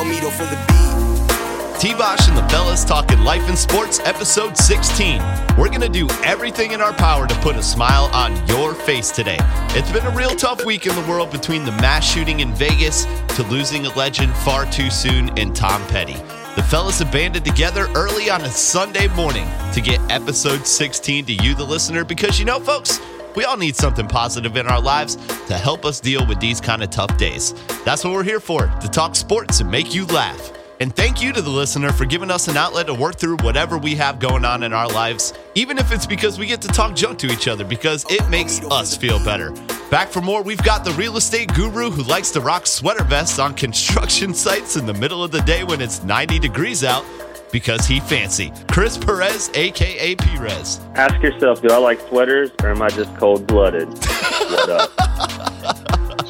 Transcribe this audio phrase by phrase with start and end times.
[0.00, 1.78] Omito for the beat.
[1.78, 5.18] T-Basch and the fellas talking life and sports, episode 16.
[5.58, 9.10] We're going to do everything in our power to put a smile on your face
[9.10, 9.36] today.
[9.70, 13.04] It's been a real tough week in the world between the mass shooting in Vegas
[13.36, 16.16] to losing a legend far too soon in Tom Petty.
[16.56, 21.32] The fellas have banded together early on a Sunday morning to get episode 16 to
[21.34, 23.00] you, the listener, because you know, folks,
[23.36, 25.16] we all need something positive in our lives
[25.46, 27.54] to help us deal with these kind of tough days.
[27.84, 30.52] That's what we're here for, to talk sports and make you laugh.
[30.80, 33.76] And thank you to the listener for giving us an outlet to work through whatever
[33.76, 36.96] we have going on in our lives, even if it's because we get to talk
[36.96, 39.52] junk to each other, because it makes us feel better.
[39.90, 43.38] Back for more, we've got the real estate guru who likes to rock sweater vests
[43.38, 47.04] on construction sites in the middle of the day when it's 90 degrees out
[47.52, 48.52] because he fancy.
[48.70, 50.80] Chris Perez, aka Perez.
[50.94, 53.88] Ask yourself, do I like sweaters or am I just cold blooded?
[53.88, 54.90] what up?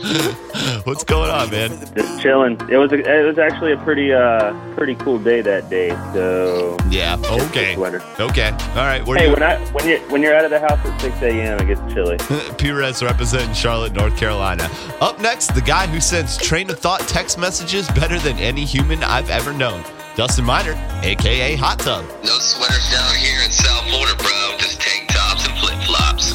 [0.87, 1.71] What's going on, man?
[1.95, 2.59] Just chilling.
[2.71, 5.91] It was a, it was actually a pretty uh pretty cool day that day.
[6.15, 7.17] So Yeah,
[7.49, 7.75] okay.
[7.75, 8.03] sweater.
[8.19, 8.49] Okay.
[8.51, 9.05] All right.
[9.07, 11.23] Where hey, you when I when you when you're out of the house at 6
[11.23, 11.59] a.m.
[11.61, 12.17] it gets chilly.
[12.59, 14.71] Perez representing Charlotte, North Carolina.
[15.01, 19.05] Up next, the guy who sends train of thought text messages better than any human
[19.05, 19.85] I've ever known.
[20.17, 22.05] Dustin Miner, aka Hot Tub.
[22.25, 24.57] No sweaters down here in South Florida, bro.
[24.59, 26.35] Just tank tops and flip flops.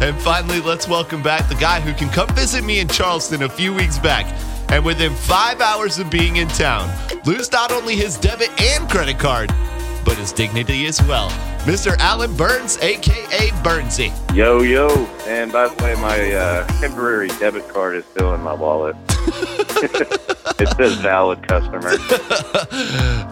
[0.02, 3.48] and finally, let's welcome back the guy who can come visit me in Charleston a
[3.48, 4.26] few weeks back.
[4.70, 6.90] And within five hours of being in town,
[7.26, 9.52] lose not only his debit and credit card,
[10.04, 11.28] but his dignity as well.
[11.64, 11.96] Mr.
[11.98, 14.12] Alan Burns, aka Burnsy.
[14.34, 14.88] Yo, yo.
[15.26, 18.96] And by the way, my uh, temporary debit card is still in my wallet.
[20.60, 21.96] it says valid customer.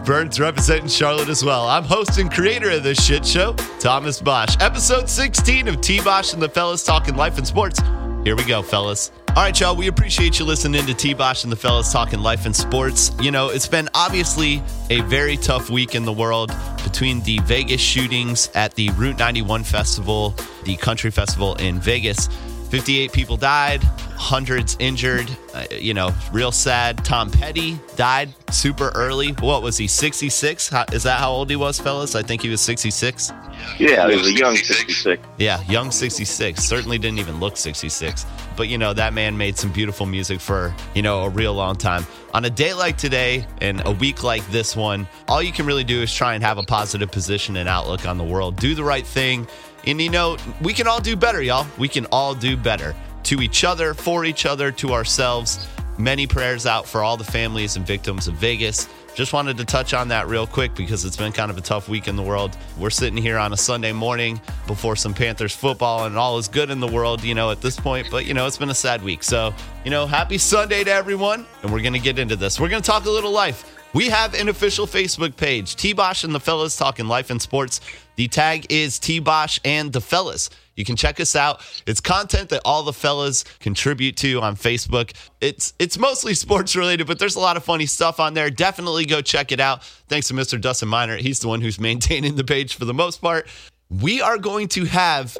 [0.05, 1.67] Burns representing Charlotte as well.
[1.67, 4.55] I'm host and creator of this shit show, Thomas Basch.
[4.59, 7.79] Episode 16 of T Basch and the fellas talking life and sports.
[8.23, 9.11] Here we go, fellas.
[9.29, 12.45] All right, y'all, we appreciate you listening to T Basch and the fellas talking life
[12.45, 13.11] and sports.
[13.21, 16.51] You know, it's been obviously a very tough week in the world
[16.83, 22.27] between the Vegas shootings at the Route 91 Festival, the country festival in Vegas.
[22.69, 25.29] 58 people died, hundreds injured.
[25.53, 27.03] Uh, you know, real sad.
[27.03, 29.29] Tom Petty died super early.
[29.39, 30.69] What was he, 66?
[30.69, 32.15] How, is that how old he was, fellas?
[32.15, 33.31] I think he was 66.
[33.77, 34.77] Yeah, He was a young 66.
[35.03, 35.23] 66.
[35.37, 36.63] Yeah, young 66.
[36.63, 38.25] Certainly didn't even look 66.
[38.55, 41.75] But, you know, that man made some beautiful music for, you know, a real long
[41.75, 42.05] time.
[42.33, 45.83] On a day like today and a week like this one, all you can really
[45.83, 48.57] do is try and have a positive position and outlook on the world.
[48.57, 49.47] Do the right thing.
[49.85, 51.67] And, you know, we can all do better, y'all.
[51.77, 55.67] We can all do better to each other, for each other, to ourselves.
[55.97, 58.87] Many prayers out for all the families and victims of Vegas.
[59.15, 61.89] Just wanted to touch on that real quick because it's been kind of a tough
[61.89, 62.55] week in the world.
[62.77, 66.69] We're sitting here on a Sunday morning before some Panthers football, and all is good
[66.69, 68.07] in the world, you know, at this point.
[68.09, 69.23] But, you know, it's been a sad week.
[69.23, 69.53] So,
[69.83, 71.45] you know, happy Sunday to everyone.
[71.63, 72.59] And we're going to get into this.
[72.59, 73.78] We're going to talk a little life.
[73.93, 77.81] We have an official Facebook page, T Basch and the Fellas Talking Life and Sports.
[78.17, 80.49] The tag is T Basch and the Fellas.
[80.75, 81.61] You can check us out.
[81.87, 85.13] It's content that all the fellas contribute to on Facebook.
[85.41, 88.49] It's it's mostly sports related, but there's a lot of funny stuff on there.
[88.49, 89.83] Definitely go check it out.
[90.07, 90.61] Thanks to Mr.
[90.61, 91.17] Dustin Miner.
[91.17, 93.47] He's the one who's maintaining the page for the most part.
[93.89, 95.35] We are going to have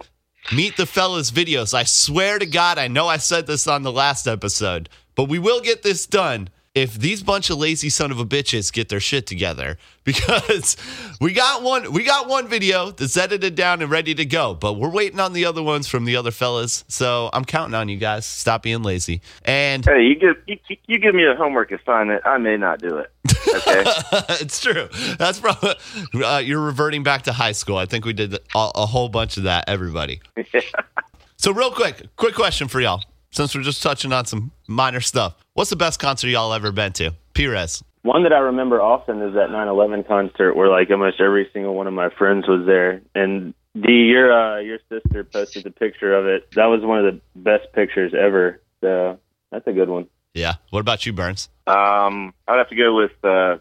[0.52, 1.76] Meet the Fellas videos.
[1.76, 5.38] I swear to God, I know I said this on the last episode, but we
[5.38, 9.00] will get this done if these bunch of lazy son of a bitches get their
[9.00, 10.78] shit together because
[11.22, 14.74] we got one we got one video that's edited down and ready to go but
[14.74, 16.84] we're waiting on the other ones from the other fellas.
[16.88, 18.26] So i'm counting on you guys.
[18.26, 19.22] Stop being lazy.
[19.46, 20.58] And Hey, you give you,
[20.88, 23.12] you give me a homework assignment, I may not do it.
[23.48, 23.84] Okay.
[24.42, 24.90] it's true.
[25.18, 25.76] That's probably
[26.24, 27.78] uh, you're reverting back to high school.
[27.78, 30.22] I think we did a, a whole bunch of that everybody.
[31.42, 33.02] So real quick quick question for y'all
[33.32, 36.94] since we're just touching on some minor stuff what's the best concert y'all ever been
[36.94, 37.84] to Perez.
[38.04, 41.86] One that I remember often is that 9/11 concert where like almost every single one
[41.86, 43.02] of my friends was there.
[43.14, 46.50] And D, your uh, your sister posted the picture of it.
[46.56, 48.62] That was one of the best pictures ever.
[48.80, 49.20] So
[49.52, 50.08] that's a good one.
[50.34, 50.54] Yeah.
[50.70, 51.50] What about you, Burns?
[51.68, 53.58] um, I'd have to go with uh,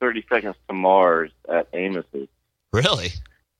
[0.00, 2.28] 30 Seconds to Mars at Amos's.
[2.72, 3.10] Really?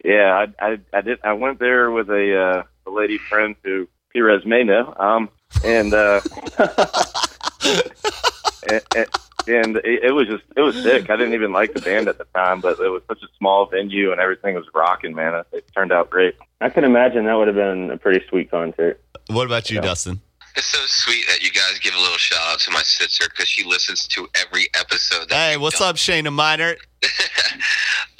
[0.05, 1.21] Yeah, I, I, I did.
[1.23, 4.93] I went there with a, uh, a lady friend who Perez may know.
[4.99, 5.29] Um,
[5.65, 6.21] and, uh,
[8.71, 9.07] and, and,
[9.49, 11.09] and it, it was just, it was sick.
[11.11, 13.67] I didn't even like the band at the time, but it was such a small
[13.67, 15.35] venue and everything was rocking, man.
[15.35, 16.35] It, it turned out great.
[16.61, 19.01] I can imagine that would have been a pretty sweet concert.
[19.29, 19.83] What about you, Yeah.
[19.83, 20.21] Dustin?
[20.57, 23.47] It's so sweet that you guys give a little shout out to my sister because
[23.47, 25.29] she listens to every episode.
[25.29, 25.91] That Hey, what's done.
[25.91, 26.77] up, Shayna Miner?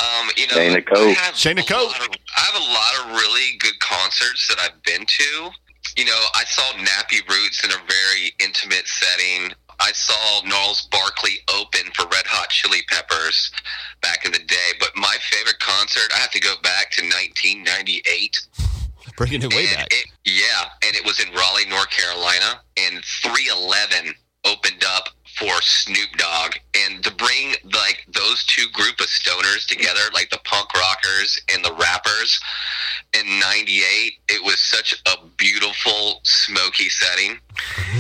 [0.01, 1.09] um, you know, Shayna I Coe.
[1.15, 1.87] have Shayna a Coe.
[1.87, 1.93] of-
[2.37, 5.51] I have a lot of really good concerts that I've been to.
[5.97, 9.53] You know, I saw Nappy Roots in a very intimate setting.
[9.81, 13.51] I saw Gnarls Barkley open for Red Hot Chili Peppers
[14.03, 14.71] back in the day.
[14.79, 18.37] But my favorite concert, I have to go back to 1998.
[19.17, 19.89] Bringing it way And back.
[19.91, 24.15] it- yeah, and it was in Raleigh, North Carolina, and 311
[24.45, 30.01] opened up for Snoop Dogg, and to bring like those two group of stoners together,
[30.15, 32.41] like the punk rockers and the rappers,
[33.13, 37.39] in '98, it was such a beautiful, smoky setting,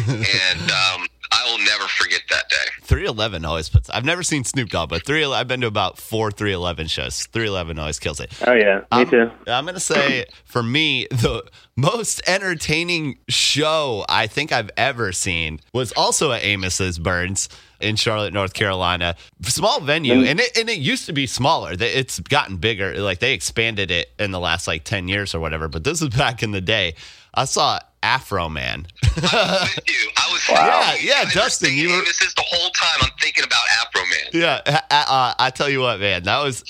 [0.08, 1.06] and um,
[1.46, 2.56] I will never forget that day.
[2.82, 3.88] 311 always puts.
[3.90, 7.26] I've never seen Snoop Dogg, but 3 I've been to about four 311 shows.
[7.26, 8.32] 311 always kills it.
[8.46, 9.30] Oh yeah, me I'm, too.
[9.46, 11.44] I'm going to say for me, the
[11.76, 17.48] most entertaining show I think I've ever seen was also at Amos's Burns
[17.80, 19.14] in Charlotte, North Carolina.
[19.42, 20.26] Small venue, mm.
[20.26, 21.76] and it, and it used to be smaller.
[21.78, 22.98] It's gotten bigger.
[22.98, 26.08] Like they expanded it in the last like 10 years or whatever, but this is
[26.08, 26.94] back in the day.
[27.34, 28.86] I saw Afroman.
[29.02, 30.10] I was with you.
[30.16, 33.44] I was Yeah, yeah, I Dustin, you were- This is the whole time I'm thinking
[33.44, 34.32] about Afroman.
[34.32, 36.64] Yeah, uh, uh, I tell you what, man, that was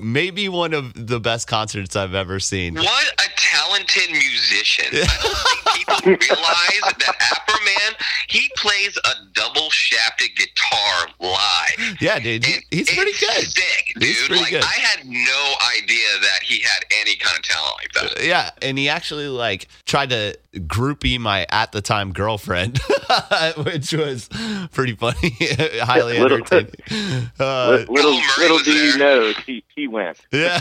[0.00, 2.74] maybe one of the best concerts I've ever seen.
[2.74, 4.86] What a talented musician.
[4.92, 7.94] I don't think people realize that Afroman,
[8.28, 11.96] he plays a double shafted guitar live.
[12.00, 13.44] Yeah, dude, he- he's pretty it's good.
[13.48, 14.02] Sick, dude.
[14.04, 14.62] He's pretty like good.
[14.64, 18.24] I had no idea that he had any kind of talent like that.
[18.24, 22.78] Yeah, and he actually like tried to groupie my at the time girlfriend,
[23.58, 24.28] which was
[24.72, 25.34] pretty funny,
[25.80, 26.74] highly Little- entertaining.
[27.38, 30.18] Uh, little Murray little was do you know, he he went.
[30.32, 30.58] yeah,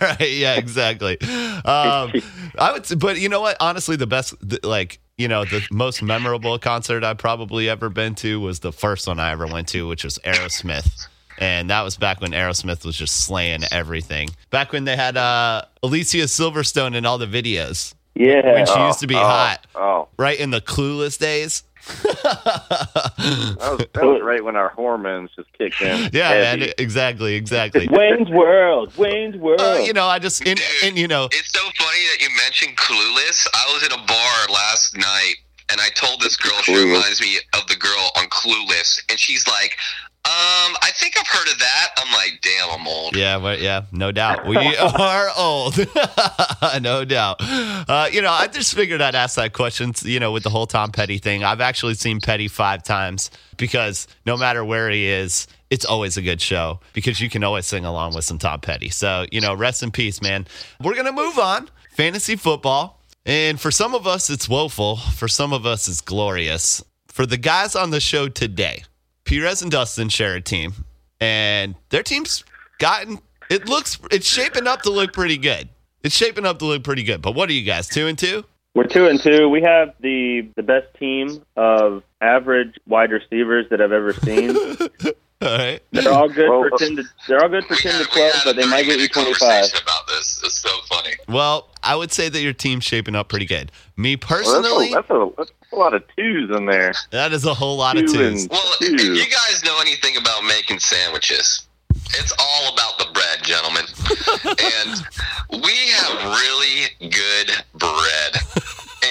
[0.00, 0.30] right.
[0.30, 1.18] Yeah, exactly.
[1.20, 2.12] Um,
[2.58, 3.56] I would, say, but you know what?
[3.60, 4.34] Honestly, the best,
[4.64, 9.06] like, you know, the most memorable concert I've probably ever been to was the first
[9.06, 11.06] one I ever went to, which was Aerosmith.
[11.38, 14.28] And that was back when Aerosmith was just slaying everything.
[14.50, 18.52] Back when they had uh, Alicia Silverstone in all the videos, Yeah.
[18.52, 21.62] when she used to be oh, hot, Oh, right in the Clueless days.
[21.90, 26.10] That was, that was right when our hormones just kicked in.
[26.12, 26.60] Yeah, Heavy.
[26.60, 27.88] man, exactly, exactly.
[27.90, 28.96] Wayne's World.
[28.96, 29.60] Wayne's World.
[29.60, 32.76] Uh, you know, I just and, and you know, It's so funny that you mentioned
[32.76, 33.46] Clueless.
[33.54, 35.34] I was in a bar last night
[35.70, 39.46] and I told this girl she reminds me of the girl on Clueless, and she's
[39.46, 39.76] like,
[40.24, 41.88] "Um, I think I've heard of that."
[42.20, 44.46] Like, "Damn, I'm old." Yeah, but yeah, no doubt.
[44.46, 45.76] We are old.
[46.82, 47.36] no doubt.
[47.40, 50.66] Uh, you know, I just figured I'd ask that question, you know, with the whole
[50.66, 51.44] Tom Petty thing.
[51.44, 56.22] I've actually seen Petty five times because no matter where he is, it's always a
[56.22, 58.90] good show because you can always sing along with some Tom Petty.
[58.90, 60.46] So, you know, rest in peace, man.
[60.82, 61.70] We're going to move on.
[61.92, 63.00] Fantasy football.
[63.24, 64.96] And for some of us, it's woeful.
[64.96, 66.82] For some of us, it's glorious.
[67.08, 68.84] For the guys on the show today,
[69.24, 70.72] Perez and Dustin share a team,
[71.20, 72.44] and their team's
[72.78, 73.18] gotten
[73.50, 75.68] it looks it's shaping up to look pretty good.
[76.02, 77.20] It's shaping up to look pretty good.
[77.20, 78.44] But what are you guys two and two?
[78.74, 79.48] We're two and two.
[79.48, 84.56] We have the the best team of average wide receivers that I've ever seen.
[85.42, 85.80] All right.
[85.92, 88.34] They're all good Well, for ten to they're all good for ten had- to twelve,
[88.44, 89.64] but they might get you 30-minute twenty five.
[89.82, 91.14] About this, it's so funny.
[91.28, 93.72] Well, I would say that your team's shaping up pretty good.
[93.96, 96.92] Me Well, personally, that's, a, that's, a, that's a lot of twos in there.
[97.10, 98.42] that is a whole lot of twos.
[98.42, 98.94] and- Well, Two.
[98.94, 101.66] if you guys know anything about making sandwiches,
[102.10, 103.84] it's all about the bread, gentlemen.
[104.44, 108.36] and we have really good bread.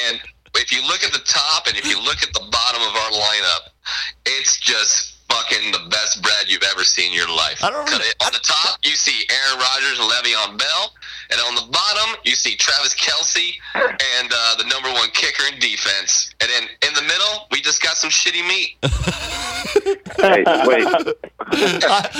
[0.08, 0.20] And
[0.56, 3.12] if you look at the top and if you look at the bottom of our
[3.12, 3.70] lineup,
[4.28, 7.64] it's just fucking the best bread you've ever seen in your life.
[7.64, 10.94] I don't really- on the top, you see Aaron Rodgers and Le'Veon Bell.
[11.32, 15.60] And on the bottom, you see Travis Kelce and uh, the number one kicker in
[15.60, 16.32] defense.
[16.42, 18.78] And then in the middle, we just got some shitty meat.
[20.18, 20.86] Hey, wait.
[20.88, 21.14] I,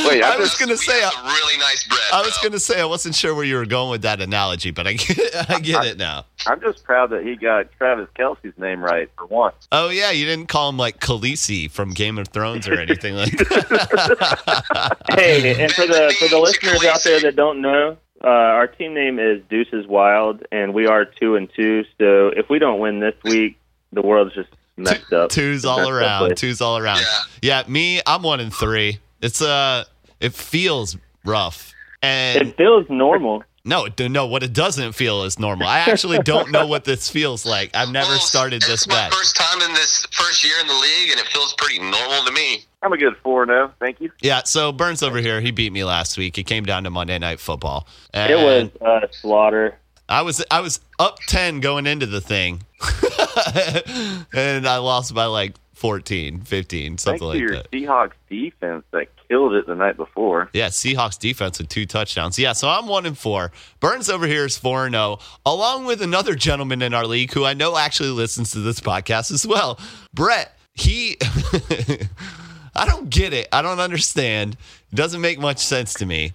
[0.10, 2.00] Wait, I I was gonna say have I, some really nice bread.
[2.12, 4.72] I was going to say I wasn't sure where you were going with that analogy,
[4.72, 6.26] but I get, I get it now.
[6.48, 9.68] I'm just proud that he got Travis Kelce's name right for once.
[9.72, 13.38] Oh yeah, you didn't call him like Khaleesi from Game of Thrones or anything like
[13.38, 14.98] that.
[15.10, 18.94] Hey, and for the for the listeners out there that don't know, uh, our team
[18.94, 21.84] name is Deuces Wild, and we are two and two.
[22.00, 23.58] So if we don't win this week,
[23.92, 25.30] the world's just messed up.
[25.30, 26.28] Twos all messed around.
[26.28, 26.40] place.
[26.40, 27.00] Twos all around.
[27.42, 27.64] Yeah.
[27.64, 29.00] Yeah, me, I'm one in three.
[29.22, 29.86] It's uh
[30.20, 31.74] it feels rough.
[32.02, 33.44] And It feels normal.
[33.70, 35.68] No, no, what it doesn't feel is normal.
[35.68, 37.70] I actually don't know what this feels like.
[37.76, 40.74] I've never Well, started this it's my first time in this first year in the
[40.74, 42.66] league, and it feels pretty normal to me.
[42.82, 43.74] I'm a good 4 0.
[43.80, 44.12] Thank you.
[44.22, 46.38] Yeah, so Burns over here, he beat me last week.
[46.38, 47.88] It came down to Monday night football.
[48.14, 49.78] It And was uh, slaughter.
[50.08, 52.64] I was I was up 10 going into the thing.
[54.34, 57.72] and I lost by like 14, 15, Thanks something to like your that.
[57.72, 60.50] Seahawks defense that killed it the night before.
[60.54, 62.38] Yeah, Seahawks defense with two touchdowns.
[62.38, 63.52] Yeah, so I'm one and four.
[63.80, 67.46] Burns over here is four and zero, along with another gentleman in our league who
[67.46, 69.80] I know actually listens to this podcast as well.
[70.14, 71.18] Brett, he
[72.76, 73.48] I don't get it.
[73.52, 74.58] I don't understand.
[74.92, 76.34] It doesn't make much sense to me.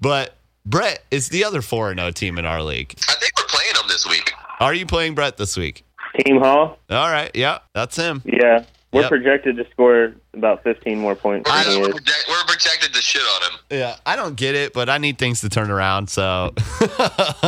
[0.00, 0.34] But
[0.64, 2.94] Brett is the other 4 and 0 team in our league.
[3.08, 4.32] I think we're playing them this week.
[4.60, 5.84] Are you playing Brett this week?
[6.24, 6.78] Team Hall.
[6.90, 7.30] All right.
[7.34, 8.22] Yeah, that's him.
[8.24, 9.10] Yeah, we're Yep.
[9.10, 13.22] projected to score about 15 more points We're, than we're, project- we're projected to shit
[13.22, 13.58] on him.
[13.70, 16.08] Yeah, I don't get it, but I need things to turn around.
[16.08, 16.54] So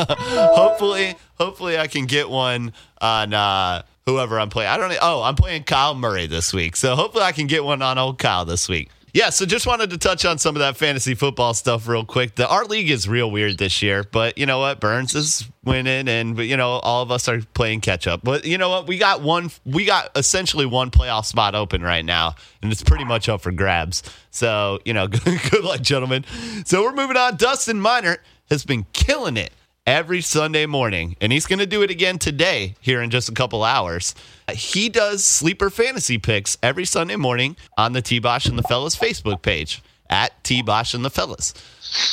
[0.00, 4.70] hopefully, hopefully I can get one on uh, whoever I'm playing.
[4.70, 4.92] I don't.
[5.00, 8.18] Oh, I'm playing Kyle Murray this week, so hopefully I can get one on old
[8.18, 8.90] Kyle this week.
[9.16, 12.35] Yeah, so just wanted to touch on some of that fantasy football stuff real quick.
[12.35, 14.78] The art league is real weird this year, but you know what?
[14.78, 18.20] Burns is winning, and you know all of us are playing catch up.
[18.23, 18.87] But you know what?
[18.87, 19.50] We got one.
[19.64, 23.52] We got essentially one playoff spot open right now, and it's pretty much up for
[23.52, 24.02] grabs.
[24.32, 26.26] So you know, good luck, gentlemen.
[26.66, 27.37] So we're moving on.
[27.38, 28.18] Dustin Miner
[28.50, 29.50] has been killing it
[29.86, 33.32] every Sunday morning, and he's going to do it again today here in just a
[33.32, 34.14] couple hours.
[34.52, 38.96] He does sleeper fantasy picks every Sunday morning on the T Basch and the Fellas
[38.96, 41.54] Facebook page at T Basch and the Fellas.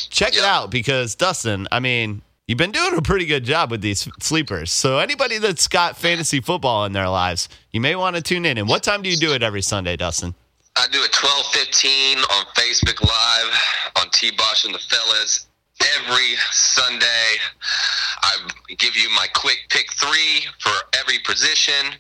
[0.10, 3.82] Check it out because Dustin, I mean, you've been doing a pretty good job with
[3.82, 4.72] these sleepers.
[4.72, 8.58] So anybody that's got fantasy football in their lives, you may want to tune in.
[8.58, 10.36] And what time do you do it every Sunday, Dustin?
[10.76, 15.48] I do it 12:15 on Facebook Live on T Basch and the Fellas
[15.98, 17.38] every Sunday.
[18.22, 18.38] I
[18.78, 21.94] give you my quick pick three for every position,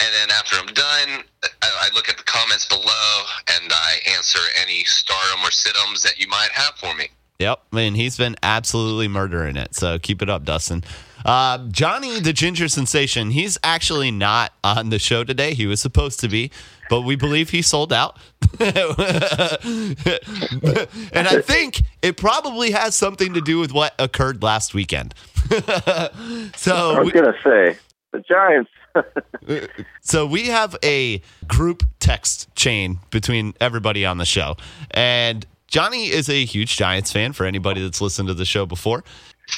[0.00, 1.24] and then after I'm done,
[1.62, 3.22] I, look at the comments below
[3.54, 7.08] and I answer any stardom or situms that you might have for me.
[7.38, 9.74] Yep, I mean, he's been absolutely murdering it.
[9.74, 10.84] So keep it up, Dustin.
[11.24, 15.54] Uh, Johnny the Ginger Sensation, he's actually not on the show today.
[15.54, 16.50] He was supposed to be,
[16.90, 18.18] but we believe he sold out.
[21.12, 25.14] and I think it probably has something to do with what occurred last weekend.
[25.50, 27.76] I so, was we, gonna say
[28.12, 28.70] the Giants.
[30.00, 34.56] so we have a group text chain between everybody on the show.
[34.92, 39.02] And Johnny is a huge Giants fan for anybody that's listened to the show before.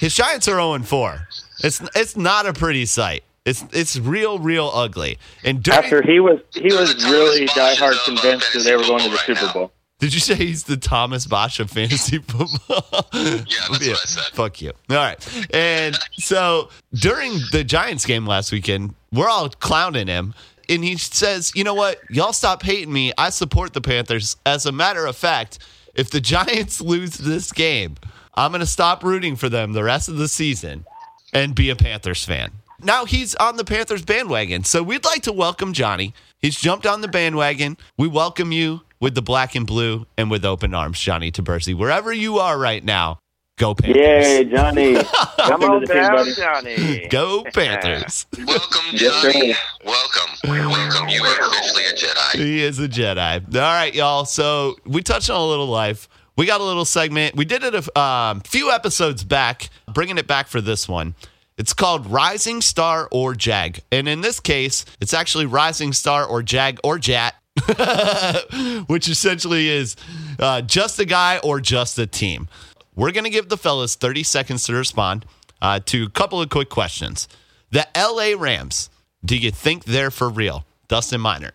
[0.00, 1.28] His Giants are 0 4.
[1.62, 3.24] It's it's not a pretty sight.
[3.46, 5.18] It's it's real, real ugly.
[5.44, 8.82] And during, After he was he was really Basch diehard uh, convinced that they were
[8.82, 9.72] going to the fantasy Super football Bowl.
[10.00, 13.06] did you say he's the Thomas Basch of fantasy football?
[13.14, 14.34] Yeah, that's what I said.
[14.34, 14.72] Fuck you.
[14.90, 15.46] All right.
[15.54, 20.34] And so during the Giants game last weekend, we're all clowning him.
[20.68, 22.00] And he says, you know what?
[22.10, 23.12] Y'all stop hating me.
[23.16, 24.36] I support the Panthers.
[24.44, 25.60] As a matter of fact,
[25.94, 27.94] if the Giants lose this game,
[28.34, 30.84] I'm going to stop rooting for them the rest of the season
[31.32, 32.50] and be a Panthers fan.
[32.82, 34.64] Now he's on the Panthers bandwagon.
[34.64, 36.14] So we'd like to welcome Johnny.
[36.38, 37.76] He's jumped on the bandwagon.
[37.96, 41.74] We welcome you with the black and blue and with open arms, Johnny Tabersi.
[41.74, 43.18] Wherever you are right now,
[43.58, 43.96] go Panthers.
[43.96, 44.94] Yay, Johnny!
[45.38, 46.26] Come on the team, down.
[46.36, 47.06] Johnny.
[47.08, 48.26] Go Panthers.
[48.46, 49.54] Welcome, Yes, Johnny.
[49.84, 50.30] Welcome.
[50.44, 51.08] Welcome.
[51.08, 52.32] You are officially a Jedi.
[52.34, 53.42] he is a Jedi.
[53.54, 54.24] All right, y'all.
[54.26, 56.08] So we touched on a little life.
[56.36, 57.34] We got a little segment.
[57.36, 61.14] We did it a um, few episodes back, bringing it back for this one.
[61.58, 63.80] It's called Rising Star or Jag.
[63.90, 67.34] And in this case, it's actually Rising Star or Jag or Jat,
[68.86, 69.96] which essentially is
[70.38, 72.48] uh, just a guy or just a team.
[72.94, 75.24] We're going to give the fellas 30 seconds to respond
[75.62, 77.26] uh, to a couple of quick questions.
[77.70, 78.90] The LA Rams,
[79.24, 80.64] do you think they're for real?
[80.88, 81.52] Dustin Miner.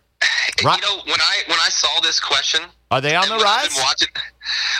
[0.64, 0.80] Right.
[0.80, 3.74] You know, when I when I saw this question, Are they on the rise?
[3.82, 4.08] watching,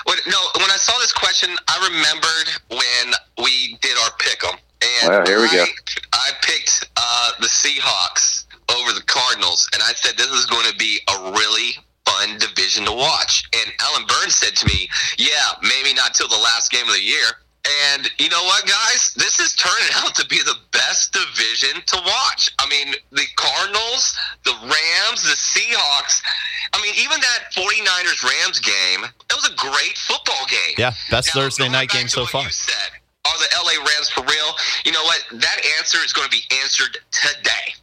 [0.04, 3.14] when, no, when I saw this question, I remembered when
[3.44, 4.58] we did our pick 'em.
[4.82, 5.64] And Well, here we I, go.
[6.12, 10.76] I picked uh, the Seahawks over the Cardinals, and I said this is going to
[10.76, 13.44] be a really fun division to watch.
[13.54, 17.02] And Alan Burns said to me, "Yeah, maybe not till the last game of the
[17.02, 17.42] year."
[17.86, 19.14] And you know what, guys?
[19.16, 22.50] This is turning out to be the best division to watch.
[22.58, 26.22] I mean, the Cardinals, the Rams, the Seahawks.
[26.72, 30.74] I mean, even that 49ers Rams game, it was a great football game.
[30.78, 32.42] Yeah, best Now, Thursday night game to so what far.
[33.24, 34.50] Are the LA Rams for real?
[34.84, 35.24] You know what?
[35.32, 37.74] That answer is going to be answered today.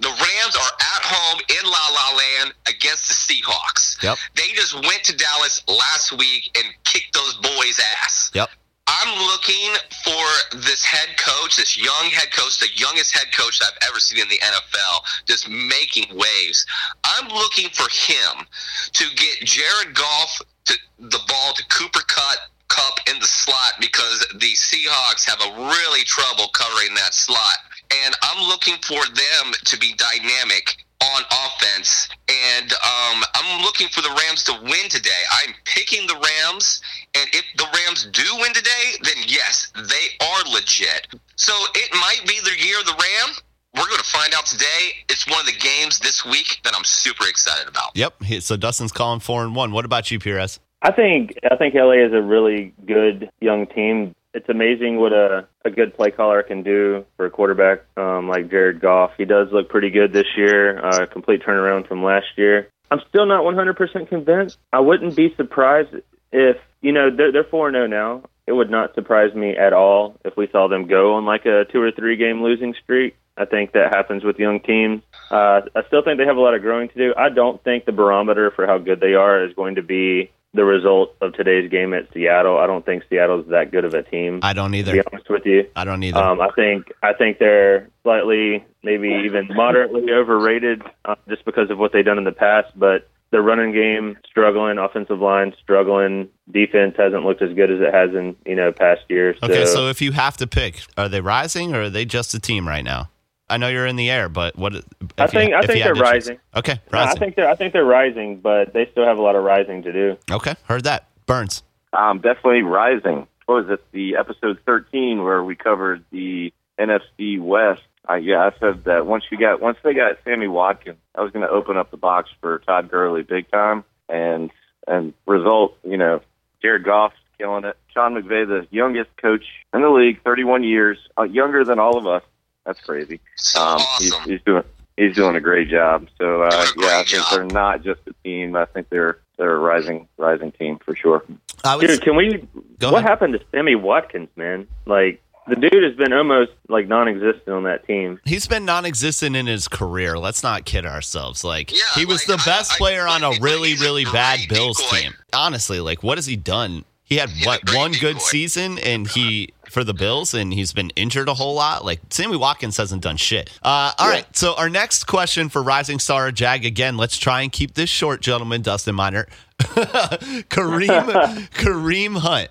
[0.00, 4.02] The Rams are at home in La La Land against the Seahawks.
[4.02, 4.18] Yep.
[4.34, 8.30] They just went to Dallas last week and kicked those boys' ass.
[8.34, 8.50] Yep.
[8.88, 9.70] I'm looking
[10.04, 14.20] for this head coach, this young head coach, the youngest head coach I've ever seen
[14.20, 16.66] in the NFL, just making waves.
[17.04, 18.44] I'm looking for him
[18.92, 22.38] to get Jared Goff to the ball to Cooper Cut
[22.70, 27.58] Kupp in the slot because the Seahawks have a really trouble covering that slot.
[28.06, 32.08] And I'm looking for them to be dynamic on offense.
[32.28, 35.22] And um, I'm looking for the Rams to win today.
[35.42, 36.80] I'm picking the Rams.
[37.14, 41.08] And if the Rams do win today, then yes, they are legit.
[41.36, 43.34] So it might be the year of the Ram.
[43.74, 44.94] We're going to find out today.
[45.08, 47.90] It's one of the games this week that I'm super excited about.
[47.94, 48.22] Yep.
[48.40, 49.72] So Dustin's calling four and one.
[49.72, 50.60] What about you, Perez?
[50.82, 54.14] I think I think LA is a really good young team.
[54.32, 58.50] It's amazing what a, a good play caller can do for a quarterback um, like
[58.50, 59.10] Jared Goff.
[59.18, 62.68] He does look pretty good this year, uh, complete turnaround from last year.
[62.92, 64.58] I'm still not 100% convinced.
[64.72, 65.94] I wouldn't be surprised
[66.32, 68.22] if, you know, they're, they're 4 0 now.
[68.46, 71.64] It would not surprise me at all if we saw them go on like a
[71.70, 73.16] two or three game losing streak.
[73.36, 75.02] I think that happens with young teams.
[75.30, 77.14] Uh, I still think they have a lot of growing to do.
[77.16, 80.64] I don't think the barometer for how good they are is going to be the
[80.64, 82.58] result of today's game at Seattle.
[82.58, 84.40] I don't think Seattle's that good of a team.
[84.42, 84.92] I don't To either.
[84.92, 86.18] be honest with you, I don't either.
[86.18, 91.78] um, I think I think they're slightly, maybe even moderately overrated uh, just because of
[91.78, 92.68] what they've done in the past.
[92.76, 97.94] But the running game struggling, offensive line struggling, defense hasn't looked as good as it
[97.94, 99.36] has in you know past years.
[99.42, 102.40] okay, so if you have to pick, are they rising or are they just a
[102.40, 103.08] team right now?
[103.50, 104.74] I know you're in the air, but what?
[104.74, 104.84] if
[105.18, 106.10] I you- think I if think they're to choose?
[106.10, 106.38] rising.
[106.56, 107.10] Okay, No, rising.
[107.16, 109.82] I think they're I think they're rising, but they still have a lot of rising
[109.82, 110.16] to do.
[110.30, 111.06] okay, heard that.
[111.26, 111.62] Burns.
[111.92, 113.26] Um, definitely rising.
[113.46, 113.84] What was it?
[113.92, 117.82] The episode 13 where we covered the NFC West.
[118.08, 121.32] Uh, yeah, I said that once you got once they got Sammy Watkins, I was
[121.32, 124.50] going to open up the box for Todd Gurley big time, and
[124.88, 126.20] and result, you know,
[126.62, 127.76] Jared Goff's killing it.
[127.92, 132.06] Sean McVay, the youngest coach in the league, 31 years, uh, younger than all of
[132.06, 132.22] us.
[132.66, 133.20] That's crazy.
[133.56, 134.20] Um, awesome.
[134.22, 134.62] he's, he's doing
[134.96, 136.08] he's doing a great job.
[136.18, 137.24] So uh, Doing yeah, I think job.
[137.30, 138.54] they're not just a team.
[138.56, 141.24] I think they're they're a rising rising team for sure.
[141.64, 142.46] I would Dude, can we?
[142.78, 143.08] Go what ahead.
[143.10, 144.66] happened to Sammy Watkins, man?
[144.86, 148.20] Like the dude has been almost like non-existent on that team.
[148.24, 150.16] He's been non-existent in his career.
[150.18, 151.42] Let's not kid ourselves.
[151.42, 154.40] Like Yeah, he was like, the best I- I- player on a really, really bad
[154.48, 154.96] Bills decoy.
[154.98, 155.14] team.
[155.32, 156.84] Honestly, like what has he done?
[157.10, 158.18] He had He's a what great one good decoy.
[158.20, 161.84] season, and he for the Bills, and he's been injured a whole lot.
[161.84, 163.50] Like Sammy Watkins hasn't done shit.
[163.64, 166.96] Uh, all right, so our next question for Rising Star Jag again.
[166.96, 168.62] Let's try and keep this short, gentlemen.
[168.62, 169.26] Dustin Miner,
[169.58, 172.48] Kareem Kareem Hunt.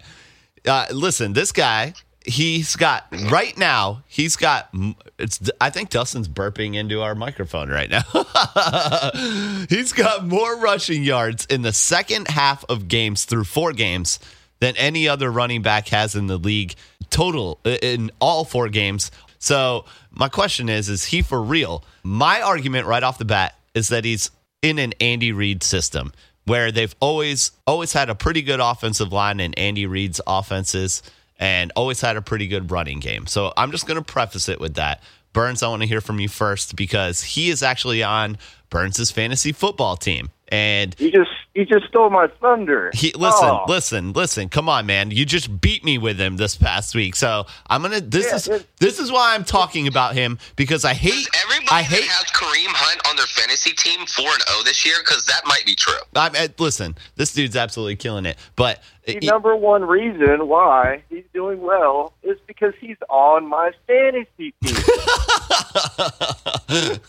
[0.65, 1.93] Uh, listen, this guy,
[2.25, 4.03] he's got right now.
[4.07, 4.69] He's got.
[5.17, 5.39] It's.
[5.61, 8.03] I think Dustin's burping into our microphone right now.
[9.69, 14.19] he's got more rushing yards in the second half of games through four games
[14.59, 16.75] than any other running back has in the league
[17.09, 19.11] total uh, in all four games.
[19.39, 21.83] So my question is: Is he for real?
[22.03, 26.11] My argument right off the bat is that he's in an Andy Reid system
[26.45, 31.03] where they've always always had a pretty good offensive line in Andy Reid's offenses
[31.37, 33.27] and always had a pretty good running game.
[33.27, 35.01] So I'm just going to preface it with that.
[35.31, 38.37] Burns, I want to hear from you first because he is actually on
[38.69, 40.31] Burns's fantasy football team.
[40.49, 42.91] And You just you just stole my thunder.
[42.93, 43.65] he listen, Oh.
[43.67, 44.49] listen, listen.
[44.49, 45.11] Come on, man.
[45.11, 47.15] You just beat me with him this past week.
[47.15, 48.01] So I'm gonna.
[48.01, 51.11] This Yeah, is this is why I'm talking about him because I hate.
[51.11, 52.03] Does everybody I hate.
[52.03, 54.95] has Kareem Hunt on their fantasy team four and zero this year?
[54.99, 55.93] Because that might be true.
[56.15, 58.37] I'm, uh, listen, this dude's absolutely killing it.
[58.55, 64.53] But The number one reason why he's doing well is because he's on my fantasy
[64.63, 64.75] team.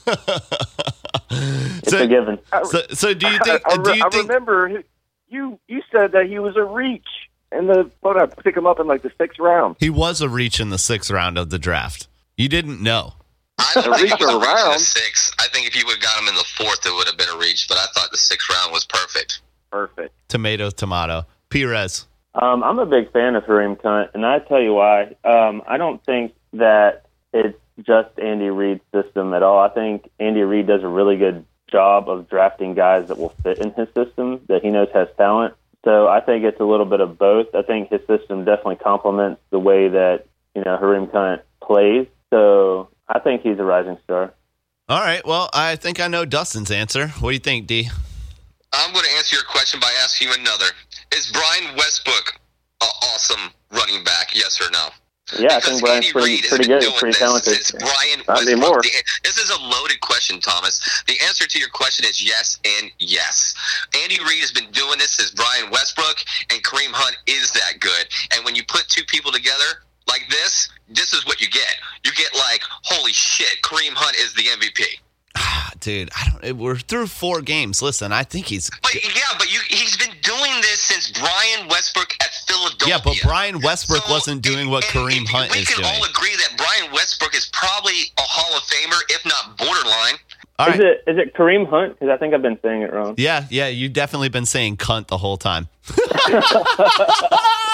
[1.32, 2.38] It's so, a given.
[2.64, 3.62] so, so do you think?
[3.66, 4.28] I, I, do you I think?
[4.30, 4.82] Remember
[5.28, 7.06] you you said that he was a reach,
[7.52, 9.76] and the what I pick him up in like the sixth round.
[9.78, 12.08] He was a reach in the sixth round of the draft.
[12.36, 13.14] You didn't know.
[13.58, 14.78] I don't think reach a reach around.
[14.78, 15.30] six.
[15.38, 17.28] I think if you would have got him in the fourth, it would have been
[17.28, 17.68] a reach.
[17.68, 19.40] But I thought the sixth round was perfect.
[19.70, 20.14] Perfect.
[20.28, 21.26] Tomato, tomato.
[21.50, 22.06] Perez.
[22.34, 25.14] Um, I'm a big fan of Kareem Hunt, and I tell you why.
[25.24, 29.58] Um, I don't think that it's just Andy Reid's system at all.
[29.58, 33.58] I think Andy Reid does a really good job of drafting guys that will fit
[33.58, 35.54] in his system that he knows has talent.
[35.84, 37.54] So I think it's a little bit of both.
[37.54, 42.06] I think his system definitely complements the way that you know Kareem Hunt plays.
[42.30, 44.34] So I think he's a rising star.
[44.88, 45.24] All right.
[45.24, 47.08] Well, I think I know Dustin's answer.
[47.20, 47.88] What do you think, D?
[48.72, 50.66] I'm going to answer your question by asking you another.
[51.14, 52.40] Is Brian Westbrook
[52.82, 54.34] an awesome running back?
[54.34, 54.88] Yes or no?
[55.38, 57.54] Yeah, I Because think Brian's Andy pretty, Reid pretty good, pretty this talented.
[57.64, 58.80] since Brian Not anymore.
[58.82, 60.80] The- this is a loaded question, Thomas.
[61.06, 63.54] The answer to your question is yes and yes.
[64.02, 66.16] Andy Reid has been doing this since Brian Westbrook,
[66.50, 68.06] and Kareem Hunt is that good.
[68.34, 71.76] And when you put two people together like this, this is what you get.
[72.04, 74.82] You get like, holy shit, Kareem Hunt is the MVP.
[75.36, 76.58] Ah, Dude, I don't.
[76.58, 77.80] We're through four games.
[77.80, 78.68] Listen, I think he's.
[78.82, 82.88] But yeah, but you, he's been doing this since Brian Westbrook at Philadelphia.
[82.88, 86.04] Yeah, but Brian Westbrook So, wasn't doing and- what Kareem Hunt we is can all
[86.04, 90.16] agree that Brian Westbrook is probably a Hall of Famer, if not borderline.
[90.60, 91.98] All is it is it Kareem Hunt?
[91.98, 93.14] Because I think I've been saying it wrong.
[93.16, 95.68] Yeah, yeah, you've definitely been saying cunt the whole time.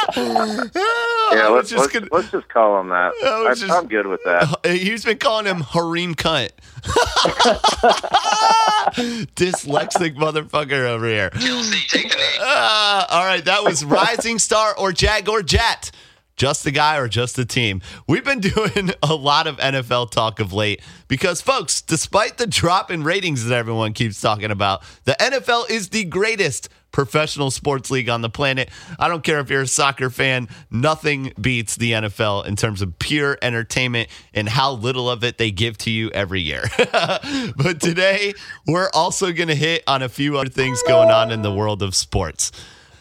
[1.33, 3.13] Yeah, I was let's, just let's, gonna- let's just call him that.
[3.25, 4.61] I just, I'm good with that.
[4.65, 6.51] He's been calling him Hareem Cunt.
[9.35, 11.31] Dyslexic motherfucker over here.
[11.31, 12.23] Kelsey, take the knee.
[12.41, 15.91] Ah, all right, that was Rising Star or Jag or Jet.
[16.37, 17.81] Just the guy or just the team.
[18.07, 22.91] We've been doing a lot of NFL talk of late because, folks, despite the drop
[22.91, 28.09] in ratings that everyone keeps talking about, the NFL is the greatest professional sports league
[28.09, 28.71] on the planet.
[28.99, 32.99] I don't care if you're a soccer fan, nothing beats the NFL in terms of
[32.99, 36.63] pure entertainment and how little of it they give to you every year.
[36.79, 38.33] but today,
[38.67, 41.83] we're also going to hit on a few other things going on in the world
[41.83, 42.51] of sports.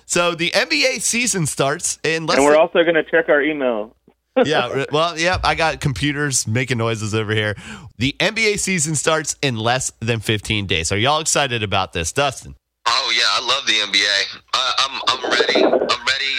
[0.06, 3.42] So the NBA season starts in less And we're than- also going to check our
[3.42, 3.96] email.
[4.46, 4.86] yeah.
[4.92, 5.38] Well, yeah.
[5.44, 7.56] I got computers making noises over here.
[7.98, 10.92] The NBA season starts in less than 15 days.
[10.92, 12.56] Are y'all excited about this, Dustin?
[12.88, 14.40] Oh yeah, I love the NBA.
[14.54, 15.64] I, I'm I'm ready.
[15.66, 16.36] I'm ready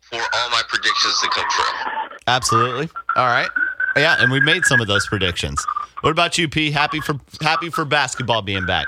[0.00, 2.18] for all my predictions to come true.
[2.26, 2.88] Absolutely.
[3.16, 3.50] All right.
[3.96, 5.62] Yeah, and we made some of those predictions.
[6.00, 6.70] What about you, P?
[6.70, 8.86] Happy for happy for basketball being back.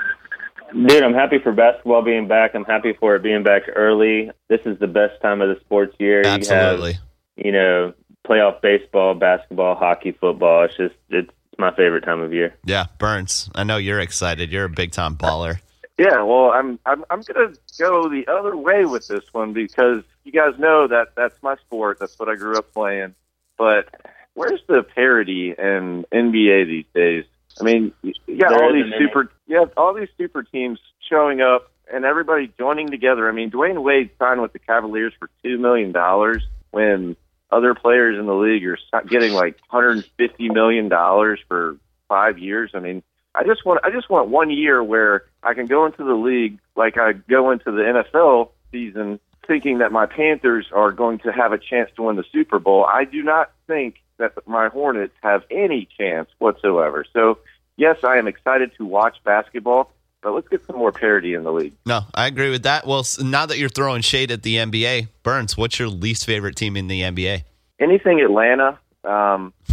[0.73, 2.55] Dude, I'm happy for basketball being back.
[2.55, 4.31] I'm happy for it being back early.
[4.49, 6.25] This is the best time of the sports year.
[6.25, 6.91] Absolutely.
[6.91, 7.93] You have, you know,
[8.27, 10.63] playoff baseball, basketball, hockey, football.
[10.63, 12.55] It's just it's my favorite time of year.
[12.65, 13.49] Yeah, Burns.
[13.53, 14.51] I know you're excited.
[14.51, 15.59] You're a big time baller.
[15.97, 20.31] Yeah, well, I'm I'm I'm gonna go the other way with this one because you
[20.31, 21.99] guys know that that's my sport.
[21.99, 23.13] That's what I grew up playing.
[23.57, 23.89] But
[24.33, 27.25] where's the parity in NBA these days?
[27.61, 30.79] I mean, you you got There all these super, you have all these super teams
[31.09, 33.27] showing up and everybody joining together.
[33.27, 37.15] I mean, Dwyane Wade signed with the Cavaliers for two million dollars when
[37.51, 41.77] other players in the league are getting like 150 million dollars for
[42.07, 42.71] five years.
[42.73, 43.03] I mean,
[43.35, 46.59] I just want I just want one year where I can go into the league
[46.75, 51.51] like I go into the NFL season thinking that my Panthers are going to have
[51.51, 52.85] a chance to win the Super Bowl.
[52.85, 57.05] I do not think that my Hornets have any chance whatsoever.
[57.11, 57.39] So,
[57.77, 61.51] yes, I am excited to watch basketball, but let's get some more parity in the
[61.51, 61.73] league.
[61.85, 62.87] No, I agree with that.
[62.87, 66.77] Well, now that you're throwing shade at the NBA, Burns, what's your least favorite team
[66.77, 67.43] in the NBA?
[67.79, 69.53] Anything Atlanta, um,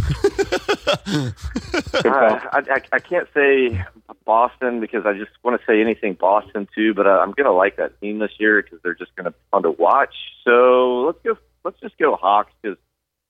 [2.03, 3.81] I, I, I can't say
[4.25, 7.53] Boston because I just want to say anything Boston too, but uh, I'm going to
[7.53, 10.13] like that team this year because they're just going to be fun to watch.
[10.43, 11.37] So let's go.
[11.63, 12.77] Let's just go Hawks because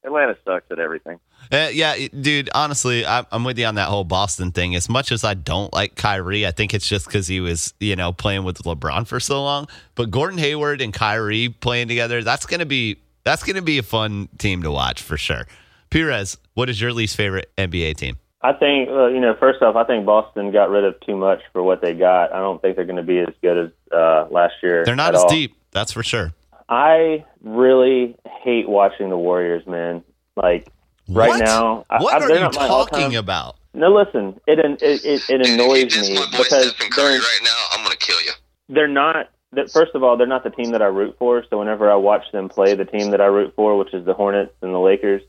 [0.04, 1.20] Atlanta sucks at everything.
[1.52, 2.50] Uh, yeah, dude.
[2.54, 4.76] Honestly, I, I'm with you on that whole Boston thing.
[4.76, 7.96] As much as I don't like Kyrie, I think it's just because he was, you
[7.96, 9.68] know, playing with LeBron for so long.
[9.96, 14.64] But Gordon Hayward and Kyrie playing together—that's gonna be that's gonna be a fun team
[14.64, 15.46] to watch for sure.
[15.90, 18.18] Perez, what is your least favorite NBA team?
[18.44, 21.42] I think, uh, you know, first off, I think Boston got rid of too much
[21.54, 22.34] for what they got.
[22.34, 24.84] I don't think they're going to be as good as uh, last year.
[24.84, 25.30] They're not at as all.
[25.30, 26.34] deep, that's for sure.
[26.72, 30.04] I really hate watching the Warriors, man.
[30.38, 30.68] Like
[31.10, 31.40] right What?
[31.40, 33.58] now, what I, are they're you not talking about?
[33.74, 36.90] No, listen, it it it, it And if you annoys me my boy because Stephen
[36.92, 38.32] Curry they're right now, I'm gonna kill you.
[38.70, 39.30] they're not.
[39.54, 41.44] That first of all, they're not the team that I root for.
[41.50, 44.14] So whenever I watch them play the team that I root for, which is the
[44.14, 45.22] Hornets and the Lakers,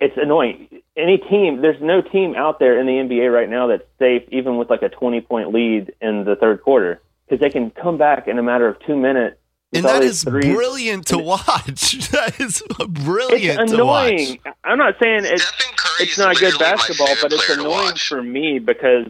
[0.00, 0.68] it's annoying.
[0.96, 4.56] Any team, there's no team out there in the NBA right now that's safe, even
[4.56, 8.26] with like a 20 point lead in the third quarter, because they can come back
[8.26, 9.36] in a matter of two minutes.
[9.72, 10.44] With And all that these is threes.
[10.54, 12.08] brilliant to watch.
[12.12, 14.10] that is brilliant It's to watch.
[14.12, 14.38] annoying.
[14.64, 15.52] I'm not saying it's
[16.00, 19.06] it's not good basketball, but it's annoying for me because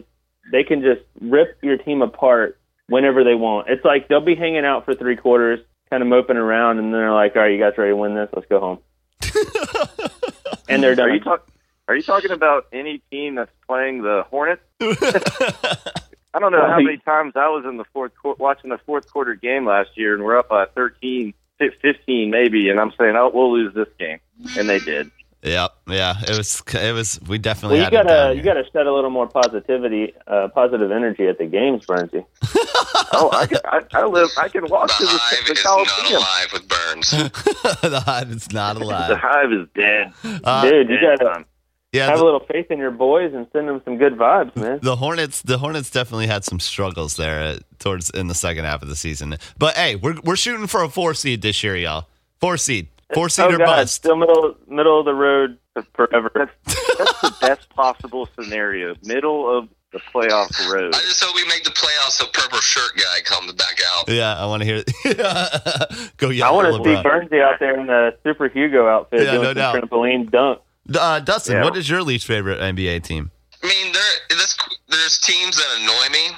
[0.51, 3.69] they can just rip your team apart whenever they want.
[3.69, 6.99] It's like they'll be hanging out for three quarters, kind of moping around, and then
[6.99, 8.29] they're like, "All right, you guys ready to win this?
[8.33, 8.79] Let's go home."
[10.69, 11.13] and they're Are done.
[11.13, 11.47] you talk?
[11.87, 14.61] Are you talking about any team that's playing the Hornets?
[16.33, 18.77] I don't know how Well, many times I was in the fourth qu- watching the
[18.85, 23.15] fourth quarter game last year, and we're up by 13, 15 maybe, and I'm saying,
[23.15, 24.19] "Oh, we'll lose this game,"
[24.57, 25.09] and they did.
[25.41, 26.15] Yep, yeah.
[26.27, 28.85] It was it was we definitely well, you had it down gotta you gotta shed
[28.87, 32.25] a little more positivity, uh, positive energy at the games, Bernsey.
[33.11, 34.29] Oh, I, can, I, I live.
[34.37, 37.11] I can walk The to the, Hive the is not alive with Burns.
[37.81, 39.09] the hive is not alive.
[39.09, 39.17] The.
[39.17, 40.13] Hive is dead.
[40.43, 41.45] Uh, Dude, you gotta son.
[41.91, 44.55] Yeah, have the, a little faith in your boys and send them some good vibes,
[44.55, 44.79] man.
[44.81, 45.41] the Hornets.
[45.41, 48.95] The Hornets definitely had some struggles there uh, towards in the second half of the
[48.95, 49.37] season.
[49.57, 52.07] But hey, we're we're shooting for a four seed this year, y'all.
[52.39, 53.95] Four seed, four seed oh or God, bust.
[53.95, 55.57] still middle middle of the road
[55.93, 56.31] forever.
[56.35, 56.51] That's,
[56.97, 58.95] that's the best possible scenario.
[59.03, 60.93] Middle of the playoff road.
[60.93, 64.07] I just hope we make the playoffs so purple shirt guy comes back out.
[64.07, 64.83] Yeah, I want to hear.
[66.17, 67.03] Go yell I want to see LeBron.
[67.03, 69.75] Bernsey out there in the Super Hugo outfit Yeah, doing no some doubt.
[69.75, 70.59] trampoline dunk.
[70.95, 71.63] Uh, Dustin, Yeah.
[71.63, 73.31] what is your least favorite NBA team?
[73.63, 76.29] I mean, they're this there's teams that annoy me.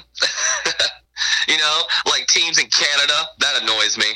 [1.48, 4.10] you know, like teams in Canada that annoys me.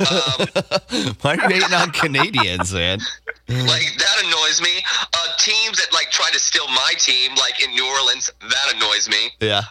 [0.00, 2.98] Um, Why are you hating on Canadians, man?
[3.48, 4.84] like that annoys me.
[5.14, 9.08] Uh, teams that like try to steal my team, like in New Orleans, that annoys
[9.08, 9.30] me.
[9.40, 9.62] Yeah.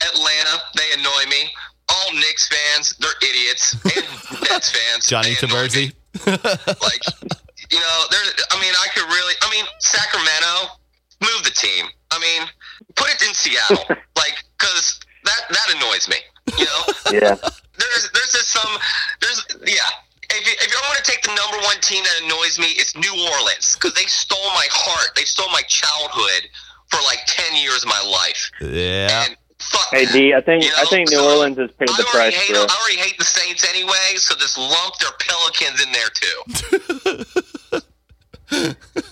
[0.00, 1.50] Atlanta, they annoy me.
[1.88, 5.06] All Knicks fans, they're idiots, and Nets fans.
[5.06, 5.46] Johnny they.
[5.46, 5.92] Taberzi.
[6.26, 10.72] like you know there's i mean i could really i mean sacramento
[11.20, 11.86] move the team.
[12.10, 12.48] I mean
[12.94, 13.84] put it in seattle.
[14.16, 16.16] Like because that that annoys me
[16.58, 16.82] you know?
[17.12, 17.36] Yeah.
[17.78, 18.78] there's there's just some
[19.20, 19.90] there's yeah.
[20.28, 22.96] If you, if you want to take the number one team that annoys me it's
[22.96, 25.14] new orleans because they stole my heart.
[25.14, 26.50] They stole my childhood
[26.88, 28.50] for like 10 years of my life.
[28.60, 29.24] Yeah.
[29.24, 30.06] and fuck Hey.
[30.06, 32.34] D, I think You know, I think New so Orleans has paid I the price
[32.34, 36.10] hate, for I already hate the Saints anyway, so just lump their Pelicans in there
[36.14, 37.22] too.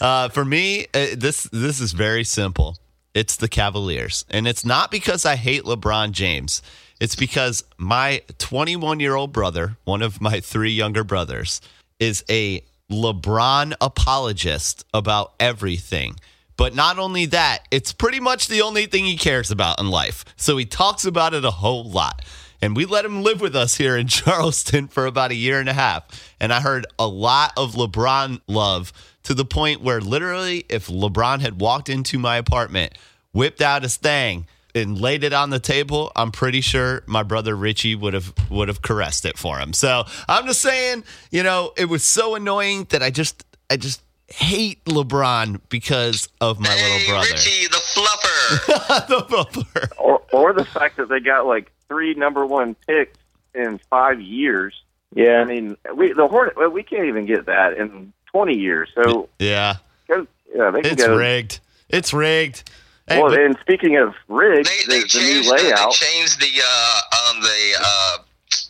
[0.00, 2.76] Uh, for me, uh, this this is very simple.
[3.14, 6.62] It's the Cavaliers, and it's not because I hate LeBron James.
[7.00, 11.60] It's because my 21 year old brother, one of my three younger brothers,
[11.98, 16.16] is a LeBron apologist about everything.
[16.58, 20.24] But not only that, it's pretty much the only thing he cares about in life.
[20.36, 22.22] So he talks about it a whole lot.
[22.60, 25.68] And we let him live with us here in Charleston for about a year and
[25.68, 26.34] a half.
[26.40, 28.92] And I heard a lot of LeBron love
[29.22, 32.92] to the point where literally, if LeBron had walked into my apartment,
[33.32, 37.56] whipped out his thing, and laid it on the table, I'm pretty sure my brother
[37.56, 39.72] Richie would have would have caressed it for him.
[39.72, 44.02] So I'm just saying, you know, it was so annoying that I just I just
[44.28, 47.28] hate LeBron because of my hey, little brother.
[47.32, 49.06] Richie, the fluffer.
[49.08, 49.88] the brother.
[49.98, 53.18] Or, or the fact that they got like three number one picks
[53.54, 54.74] in five years.
[55.14, 55.40] Yeah.
[55.40, 58.90] I mean, we the Hornet well, we can't even get that in twenty years.
[58.94, 61.16] So Yeah, go, yeah, they can it's go.
[61.16, 61.60] rigged.
[61.88, 62.70] It's rigged.
[63.08, 65.64] Hey, well, but- and speaking of rigged, they the, they the changed new the, they
[65.70, 65.92] layout.
[65.92, 68.18] changed the uh um the uh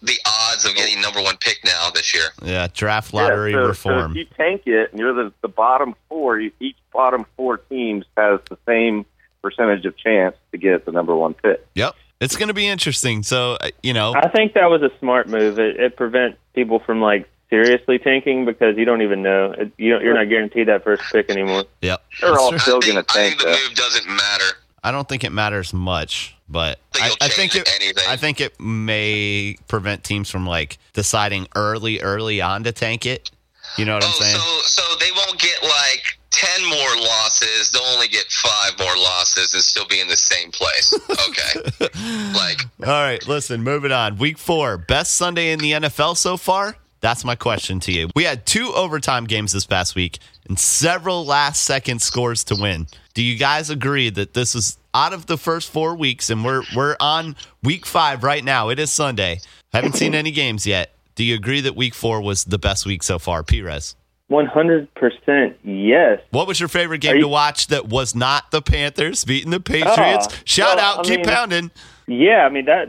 [0.02, 2.24] the odds of getting number one pick now this year.
[2.42, 4.00] yeah, draft Yeah, lottery so- reform.
[4.00, 6.38] So if you tank it, and you're the, the bottom four.
[6.40, 9.04] You, each bottom four teams has the same
[9.42, 11.66] percentage of chance to get the number one pick.
[11.74, 13.22] yep, it's going to be interesting.
[13.22, 15.58] So uh, you know, I think that was a smart move.
[15.58, 19.52] It, it prevents people from like seriously tanking because you don't even know.
[19.56, 21.64] It, you don't, you're not guaranteed that first pick anymore.
[21.80, 22.02] yep.
[22.20, 23.68] They're all still going to I tank think the though.
[23.68, 24.44] move doesn't matter.
[24.88, 27.70] I don't think it matters much, but I, I think it.
[27.78, 28.04] anything.
[28.08, 33.30] I think it may prevent teams from like deciding early, early on to tank it.
[33.76, 34.36] You know what I'm oh, saying?
[34.36, 37.70] so so they won't get like ten more losses.
[37.70, 40.98] They'll only get five more losses and still be in the same place.
[41.10, 44.16] Okay, like All right, listen, moving on.
[44.16, 46.76] Week four, best Sunday in the NFL so far?
[47.00, 48.08] That's my question to you.
[48.16, 52.86] We had two overtime games this past week and several last second scores to win.
[53.14, 56.62] Do you guys agree that this is out of the first four weeks and we're
[56.74, 58.68] we're on week five right now?
[58.68, 59.40] It is Sunday.
[59.72, 60.92] Haven't seen any games yet.
[61.14, 63.94] Do you agree that week four was the best week so far, Perez?
[64.28, 66.20] One hundred percent yes.
[66.30, 69.60] What was your favorite game you- to watch that was not the Panthers beating the
[69.60, 70.26] Patriots?
[70.30, 71.70] Oh, Shout well, out, I keep mean- pounding.
[72.08, 72.88] Yeah, I mean that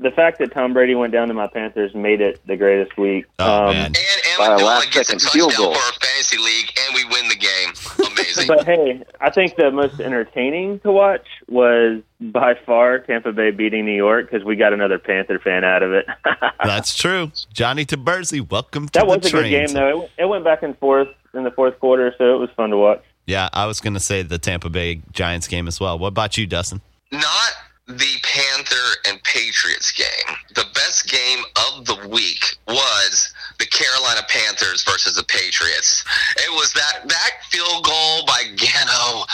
[0.00, 3.26] the fact that Tom Brady went down to my Panthers made it the greatest week.
[3.38, 3.86] Oh, um, man.
[3.86, 3.96] and
[4.38, 5.74] By a last gets a second field touchdown goal.
[5.74, 8.06] for our fantasy league, and we win the game.
[8.12, 8.46] Amazing.
[8.48, 13.84] But hey, I think the most entertaining to watch was by far Tampa Bay beating
[13.84, 16.06] New York because we got another Panther fan out of it.
[16.64, 17.30] That's true.
[17.52, 19.08] Johnny Taberzi, welcome to the game.
[19.08, 20.04] that was a good game, though.
[20.04, 22.78] It, it went back and forth in the fourth quarter, so it was fun to
[22.78, 23.04] watch.
[23.26, 25.98] Yeah, I was going to say the Tampa Bay Giants game as well.
[25.98, 26.80] What about you, Dustin?
[27.12, 27.52] Not
[27.98, 30.36] the Panther and Patriots game.
[30.54, 36.04] The best game of the week was the Carolina Panthers versus the Patriots.
[36.36, 39.24] It was that that field goal by Gano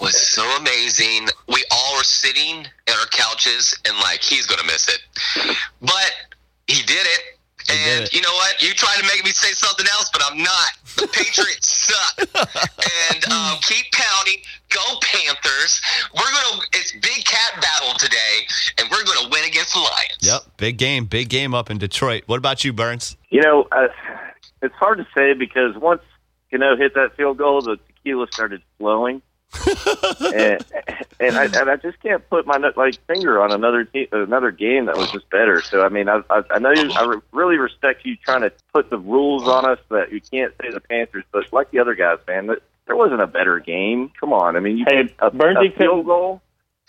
[0.00, 1.28] was so amazing.
[1.48, 6.12] We all were sitting in our couches and like he's gonna miss it, but
[6.66, 7.37] he did it.
[7.68, 8.62] He did And you know what?
[8.62, 10.70] You try to make me say something else, but I'm not.
[10.96, 12.18] The Patriots suck.
[12.18, 14.42] And um, keep pounding.
[14.70, 15.80] Go Panthers.
[16.14, 16.62] We're gonna.
[16.74, 18.46] It's big cat battle today,
[18.78, 20.18] and we're gonna win against the Lions.
[20.20, 22.24] Yep, big game, big game up in Detroit.
[22.26, 23.16] What about you, Burns?
[23.30, 23.88] You know, uh,
[24.62, 26.02] it's hard to say because once
[26.50, 29.22] you know hit that field goal, the tequila started flowing,
[30.20, 30.64] and
[31.20, 34.86] and I, and I just can't put my like finger on another te- another game
[34.86, 35.62] that was just better.
[35.62, 38.52] So I mean, I I, I know you, I re- really respect you trying to
[38.72, 41.94] put the rules on us that you can't say the Panthers, but like the other
[41.94, 44.10] guys, man, that, there wasn't a better game.
[44.20, 46.42] Come on, I mean, you Hey, a, Bernsey a field couldn't- goal.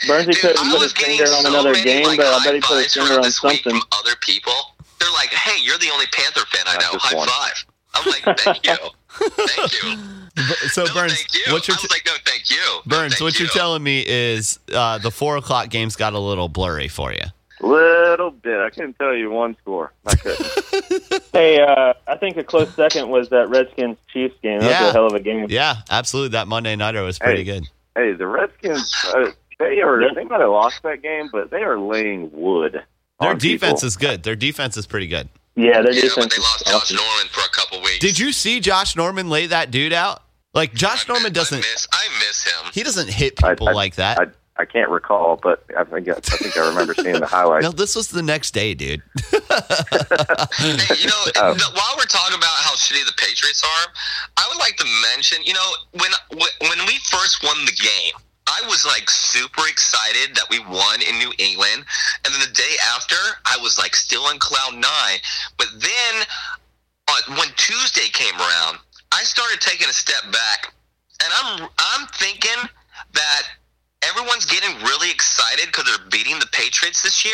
[0.04, 2.56] Bernsey Dude, couldn't put his finger on so another many, game, like, but I bet
[2.56, 3.82] he put his finger on this week something.
[3.82, 4.54] From other people,
[4.98, 7.00] they're like, "Hey, you're the only Panther fan I Not know.
[7.02, 7.28] High one.
[7.28, 8.76] five." I'm like, "Thank you,
[9.36, 11.52] thank you." So, no, Burns, thank you.
[11.52, 12.14] what's your I was like, "No,
[12.50, 13.46] thank Thank you, Burns, Thank what you.
[13.46, 17.22] you're telling me is uh, the four o'clock games got a little blurry for you.
[17.62, 18.60] Little bit.
[18.60, 19.92] I couldn't tell you one score.
[20.06, 20.66] I couldn't.
[21.32, 24.60] Hey, uh, I think a close second was that Redskins Chiefs game.
[24.60, 24.90] That was Yeah.
[24.90, 25.46] a hell of a game.
[25.50, 26.30] Yeah, absolutely.
[26.32, 27.60] That Monday nighter was pretty Hey.
[27.60, 27.64] good.
[27.96, 28.94] hey, the Redskins.
[29.14, 30.14] Uh, they are.
[30.14, 32.82] They might have lost that game, but they are laying wood.
[33.22, 33.88] Their defense people.
[33.88, 34.24] is good.
[34.24, 35.30] Their defense is pretty good.
[35.56, 36.92] Yeah, their Yeah, defense but they is lost Josh.
[36.98, 38.00] Norman for a couple weeks.
[38.00, 40.24] Did you see Josh Norman lay that dude out?
[40.54, 41.58] Like Josh I Norman doesn't.
[41.58, 42.72] I miss, I miss him.
[42.74, 44.20] He doesn't hit people I- like that.
[44.20, 44.26] I,
[44.62, 47.64] I can't recall, but I think I, I think I remember seeing the highlights.
[47.64, 49.02] no, this was the next day, dude.
[49.22, 51.54] Hey, you know, Oh.
[51.56, 53.88] the, while we're talking about how shitty the Patriots are,
[54.38, 54.86] I would like to
[55.16, 56.12] mention, you know, when
[56.62, 58.14] when we first won the game,
[58.48, 61.86] I was like super excited that we won in New England,
[62.26, 65.20] and then the day after, I was like still on cloud nine.
[65.58, 66.26] But then,
[67.08, 68.80] uh, when Tuesday came around,
[69.12, 70.74] I started taking a step back,
[71.24, 72.70] and I'm I'm thinking
[73.14, 73.44] that
[74.04, 77.34] everyone's getting really excited because they're beating the Patriots this year.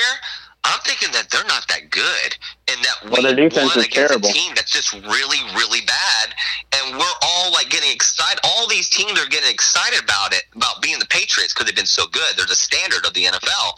[0.68, 2.36] I'm thinking that they're not that good,
[2.72, 4.30] and that we Well, their defense is against terrible.
[4.30, 6.34] a team that's just really, really bad,
[6.74, 8.40] and we're all like getting excited.
[8.44, 11.86] All these teams are getting excited about it, about being the Patriots because they've been
[11.86, 12.36] so good.
[12.36, 13.74] They're the standard of the NFL.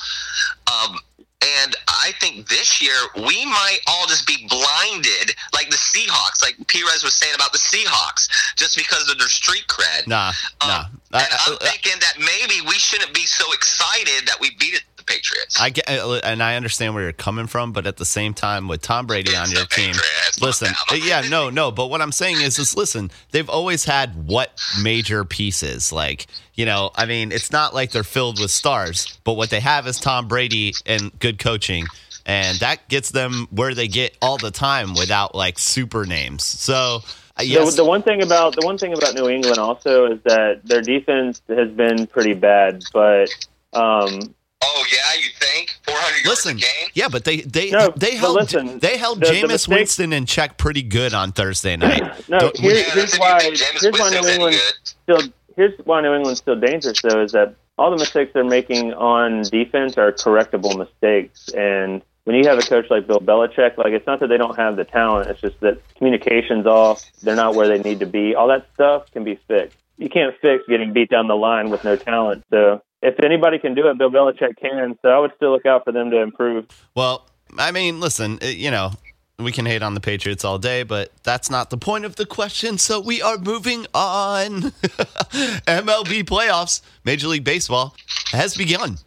[0.72, 1.00] Um,
[1.41, 6.56] and I think this year we might all just be blinded, like the Seahawks, like
[6.67, 10.08] Perez was saying about the Seahawks, just because of their street cred.
[10.08, 10.32] Nah,
[10.65, 10.80] nah.
[10.80, 14.84] Um, I, I'm I, thinking that maybe we shouldn't be so excited that we beat
[14.97, 15.60] the Patriots.
[15.60, 18.82] I get, and I understand where you're coming from, but at the same time, with
[18.82, 21.71] Tom Brady on your team, Patriots, listen, yeah, no, no.
[21.71, 25.91] But what I'm saying is, is listen, they've always had what major pieces?
[25.91, 26.26] Like,
[26.58, 29.88] you know, I mean, it's not like they're filled with stars, but what they have
[29.88, 31.86] is Tom Brady and good coaching.
[32.26, 36.43] And that gets them where they get all the time without like super names.
[36.43, 37.02] So,
[37.39, 40.20] uh, yes, The, the one thing about the one thing about New England also is
[40.24, 43.30] that their defense has been pretty bad, but
[43.74, 44.20] um,
[44.63, 46.89] oh yeah, you think 400 yards Listen, a game?
[46.96, 50.12] yeah, but they they No, they held listen, they held the- the Jameis mistake- Winston
[50.13, 52.02] in check pretty good on Thursday night.
[52.28, 52.39] no.
[52.39, 53.41] Don't- Here, Yeah, here's that's if you why.
[53.82, 55.22] Here's why New England still.
[55.58, 59.41] Here's why New England's still dangerous, though, is that all the mistakes they're making on
[59.41, 61.50] defense are correctable mistakes.
[61.50, 64.56] And when you have a coach like Bill Belichick, like it's not that they don't
[64.56, 67.04] have the talent; it's just that communication's off.
[67.24, 68.36] They're not where they need to be.
[68.36, 69.78] All that stuff can be fixed.
[69.98, 72.46] You can't fix getting beat down the line with no talent.
[72.52, 74.98] So if anybody can do it, Bill Belichick can.
[75.02, 76.67] So I would still look out for them to improve.
[76.96, 78.91] Well, I mean, listen, you know,
[79.39, 82.26] we can hate on the Patriots all day, but that's not the point of the
[82.26, 82.78] question.
[82.80, 84.62] So we are moving on.
[84.62, 87.95] MLB playoffs, Major League Baseball
[88.32, 88.97] has begun.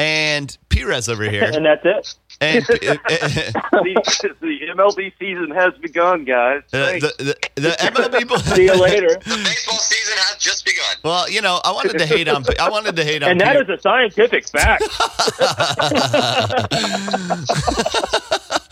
[0.00, 1.44] And Perez over here.
[1.44, 2.14] and that's it.
[2.40, 6.62] And uh, the, the MLB season has begun, guys.
[6.72, 7.16] Uh, Thanks.
[7.16, 8.54] the, the, the MLB.
[8.56, 9.06] See you later.
[9.10, 10.96] The baseball season has just begun.
[11.04, 12.44] Well, you know, I wanted to hate on.
[12.60, 13.30] I wanted to hate on.
[13.30, 14.82] And that Peter- is a scientific fact.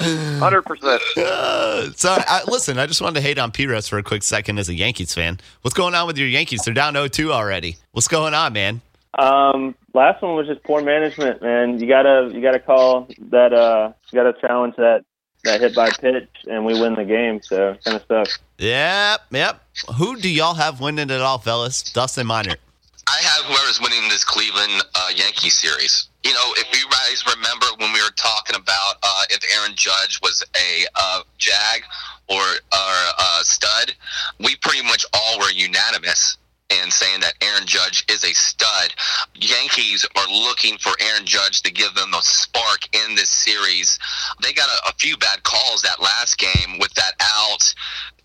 [0.39, 1.03] Hundred percent.
[1.17, 4.59] Uh, so, I, listen, I just wanted to hate on Perez for a quick second
[4.59, 5.41] as a Yankees fan.
[5.63, 6.63] What's going on with your Yankees?
[6.65, 7.77] They're down 0-2 already.
[7.93, 8.81] What's going on, man?
[9.19, 11.79] Um, last one was just poor management, man.
[11.79, 13.53] You gotta you gotta call that.
[13.53, 15.05] Uh, you gotta challenge that
[15.45, 17.43] that hit by pitch, and we win the game.
[17.43, 18.39] So kind of sucks.
[18.59, 19.63] Yep, yep.
[19.97, 21.83] Who do y'all have winning it all, fellas?
[21.83, 22.57] Dustin Miner.
[23.13, 26.09] I have whoever's winning this Cleveland uh, Yankee series.
[26.25, 30.19] You know, if you guys remember when we were talking about uh, if Aaron Judge
[30.23, 31.83] was a uh, jag
[32.31, 33.93] or, a stud,
[34.41, 36.39] we pretty much all were unanimous
[36.71, 38.95] in saying that Aaron Judge is a stud.
[39.35, 43.99] Yankees are looking for Aaron Judge to give them a spark in this series.
[44.43, 47.75] They got a, a few bad calls that last game with that out.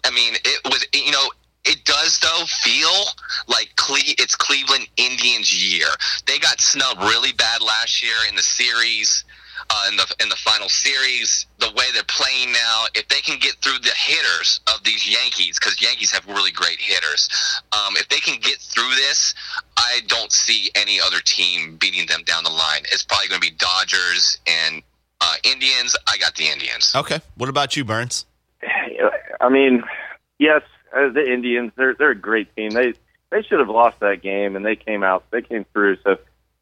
[0.05, 1.29] I mean, it was, you know,
[1.67, 3.05] it does though feel
[3.47, 5.87] like Cle- it's Cleveland Indians year.
[6.25, 9.23] They got snubbed really bad last year in the series,
[9.69, 11.45] uh, in the in the final series.
[11.59, 15.59] The way they're playing now, if they can get through the hitters of these Yankees,
[15.59, 17.29] because Yankees have really great hitters,
[17.73, 19.35] um, if they can get through this,
[19.77, 22.81] I don't see any other team beating them down the line.
[22.91, 24.81] It's probably going to be Dodgers and
[25.21, 25.95] uh, Indians.
[26.07, 26.93] I got the Indians.
[26.95, 27.19] Okay.
[27.35, 28.25] What about you, Burns?
[29.39, 29.83] I mean,
[30.39, 30.61] yes,
[30.95, 32.71] uh, the Indians they're they're a great team.
[32.71, 32.93] They
[33.29, 35.25] they should have lost that game, and they came out.
[35.31, 35.97] They came through.
[36.03, 36.17] So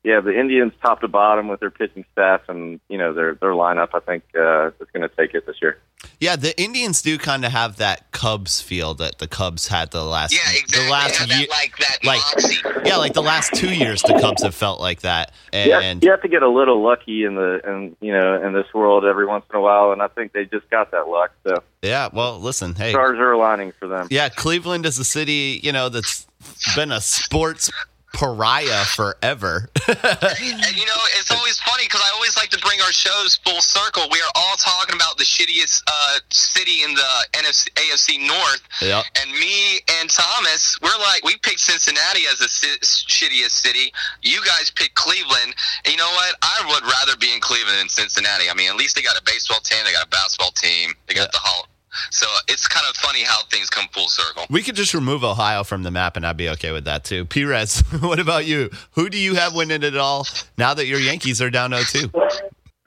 [0.06, 3.52] yeah, the Indians top to bottom with their pitching staff and you know their their
[3.52, 5.80] lineup, I think uh, is going to take it this year.
[6.20, 10.04] Yeah, the Indians do kind of have that Cubs feel that the Cubs had the
[10.04, 10.86] last Yeah, exactly.
[10.86, 11.48] the last Have year.
[11.50, 12.58] like that like- moxie.
[12.86, 16.22] Yeah, like the last two years, the Cubs have felt like that, and you have
[16.22, 19.46] to get a little lucky in the in you know in this world every once
[19.52, 21.32] in a while, and I think they just got that luck.
[21.48, 22.10] So yeah.
[22.14, 24.08] Well, listen, hey, stars are aligning for them.
[24.12, 26.28] yeah, Cleveland is a city, you know, that's
[26.76, 27.72] been a sports
[28.16, 29.70] pariah forever.
[29.88, 33.62] And you know, it's always funny because I always like to bring our shows full
[33.62, 34.04] circle.
[34.12, 39.04] We are all talking about the shittiest uh, city in the NFC, AFC North, yeah,
[39.22, 43.94] and me and Thomas, we're like, we picked Cincinnati as the ci- shittiest city.
[44.22, 45.56] You guys picked Cleveland.
[45.86, 46.36] And you know what?
[46.42, 48.50] I would rather be in Cleveland than Cincinnati.
[48.50, 51.14] I mean, at least they got a baseball team, they got a basketball team, they
[51.14, 51.68] got the Hall.
[52.12, 54.46] So it's kind of funny how things come full circle.
[54.50, 57.26] we could just remove Ohio from the map, and I'd be okay with that too.
[57.26, 58.70] Perez, what about you?
[58.92, 60.26] Who do you have winning it all
[60.58, 62.12] now that your Yankees are down 0-2?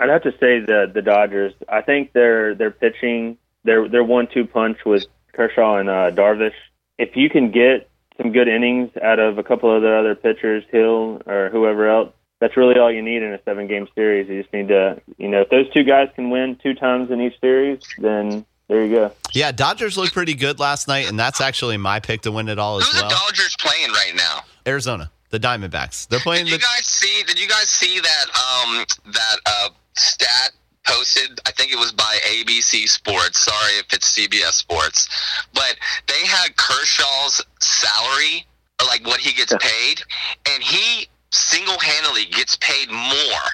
[0.01, 1.55] I'd have to say the the Dodgers.
[1.69, 6.53] I think they're they're pitching, their their one two punch with Kershaw and uh, Darvish.
[6.99, 10.65] If you can get some good innings out of a couple of the other pitchers,
[10.71, 14.29] Hill or whoever else, that's really all you need in a seven game series.
[14.29, 17.21] You just need to, you know, if those two guys can win two times in
[17.21, 19.13] each series, then there you go.
[19.33, 22.59] Yeah, Dodgers looked pretty good last night, and that's actually my pick to win it
[22.59, 22.93] all as well.
[22.93, 23.09] Who's well.
[23.11, 24.41] the Dodgers playing right now?
[24.67, 26.07] Arizona, the Diamondbacks.
[26.09, 26.65] They're playing Did you the.
[26.65, 27.23] guys see?
[27.27, 30.53] Did you guys see that um that uh stat
[30.87, 31.41] posted?
[31.47, 33.41] I think it was by ABC Sports.
[33.41, 35.09] Sorry if it's CBS Sports,
[35.55, 38.47] but they had Kershaw's salary,
[38.81, 40.03] or like what he gets paid,
[40.51, 43.45] and he single-handedly gets paid more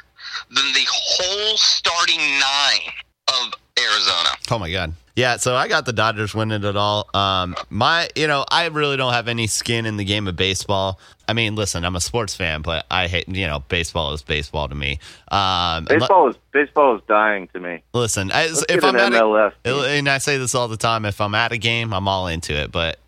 [0.51, 2.93] than the whole starting nine
[3.29, 4.29] of Arizona.
[4.51, 4.93] Oh my god.
[5.17, 7.09] Yeah, so I got the Dodgers winning it all.
[7.15, 10.99] Um, my, you know, I really don't have any skin in the game of baseball.
[11.29, 14.69] I mean, listen, I'm a sports fan, but I hate, you know, baseball is baseball
[14.69, 14.99] to me.
[15.29, 17.83] Um, Baseball is baseball is dying to me.
[17.93, 19.53] listen, I, Let's if get I'm an at a, MLS.
[19.65, 19.85] team.
[19.85, 22.53] and I say this all the time, if I'm at a game, I'm all into
[22.61, 22.99] it, but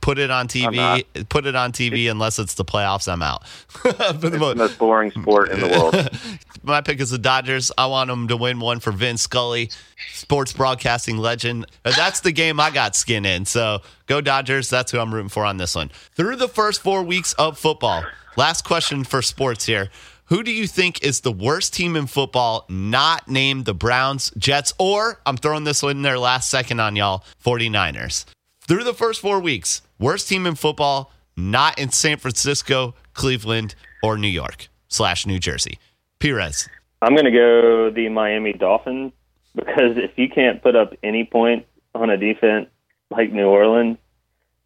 [0.00, 3.46] put it on TV, put it on TV unless it's the playoffs, I'm out.
[3.68, 6.10] For the It's most- most boring sport in the world.
[6.62, 7.72] My pick is the Dodgers.
[7.78, 9.70] I want them to win one for Vince Scully,
[10.12, 11.64] sports broadcasting legend.
[11.86, 13.46] Uh, That's the game I got skin in.
[13.46, 14.68] So go Dodgers.
[14.68, 15.90] That's who I'm rooting for on this one.
[16.14, 18.04] Through the first four weeks of football,
[18.36, 19.88] last question for sports here.
[20.26, 24.74] Who do you think is the worst team in football not named the Browns, Jets,
[24.78, 28.26] or I'm throwing this one in there last second on y'all, 49ers?
[28.70, 34.16] Through the first four weeks, worst team in football not in San Francisco, Cleveland, or
[34.16, 35.80] New York slash New Jersey.
[36.20, 36.68] Perez.
[37.02, 39.12] I'm going to go the Miami Dolphins
[39.56, 41.66] because if you can't put up any point
[41.96, 42.68] on a defense
[43.10, 43.98] like New Orleans,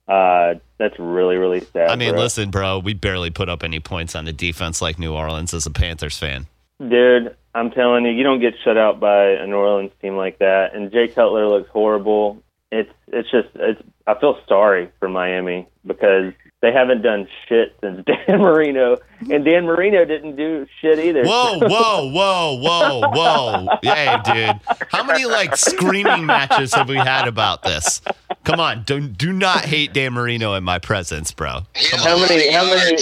[0.07, 1.88] uh, that's really, really sad.
[1.88, 2.20] I mean, bro.
[2.20, 5.64] listen, bro, we barely put up any points on the defense like New Orleans as
[5.64, 6.46] a Panthers fan.
[6.78, 10.40] Dude, I'm telling you, you don't get shut out by a New Orleans team like
[10.40, 10.74] that.
[10.74, 12.42] And Jay Cutler looks horrible.
[12.77, 13.81] It's it's just it's.
[14.07, 18.97] I feel sorry for Miami because they haven't done shit since Dan Marino,
[19.31, 21.25] and Dan Marino didn't do shit either.
[21.25, 23.79] Whoa, whoa, whoa, whoa, whoa.
[23.83, 24.61] Hey, dude.
[24.91, 28.01] How many like screaming matches have we had about this?
[28.45, 31.61] Come on, don't do not hate Dan Marino in my presence, bro.
[31.77, 32.97] He had How many- how many-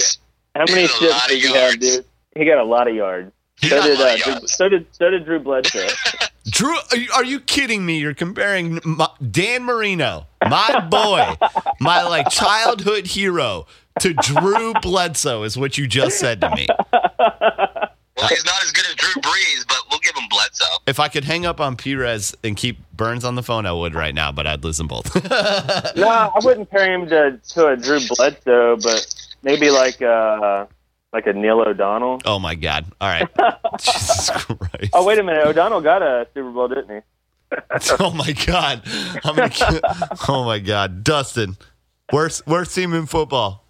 [0.55, 1.95] How many He had a shits lot of did you have, yards.
[1.97, 2.05] dude?
[2.35, 3.31] He got a lot of yards.
[3.63, 5.87] He So did, uh, Drew, so did so did Drew Bledsoe.
[6.49, 7.99] Drew, are you, are you kidding me?
[7.99, 11.35] You're comparing my, Dan Marino, my boy,
[11.79, 13.65] my like childhood hero,
[14.01, 16.67] to Drew Bledsoe, is what you just said to me.
[16.91, 20.65] Well, he's not as good as Drew Brees, but we'll give him Bledsoe.
[20.85, 23.95] If I could hang up on Perez and keep Burns on the phone, I would
[23.95, 25.13] right now, but I'd lose them both.
[25.95, 29.07] no, I wouldn't compare him to to a Drew Bledsoe, but
[29.43, 30.65] maybe like uh
[31.13, 32.21] like a Neil O'Donnell.
[32.25, 32.85] oh my God!
[32.99, 33.27] All right,
[33.79, 34.89] Jesus Christ!
[34.93, 36.99] Oh wait a minute, O'Donnell got a Super Bowl, didn't he?
[37.99, 38.81] Oh my God!
[39.23, 39.49] I'm gonna.
[39.49, 39.79] ki-
[40.27, 41.55] Oh my God, Dustin,
[42.11, 43.63] worst worst team in football.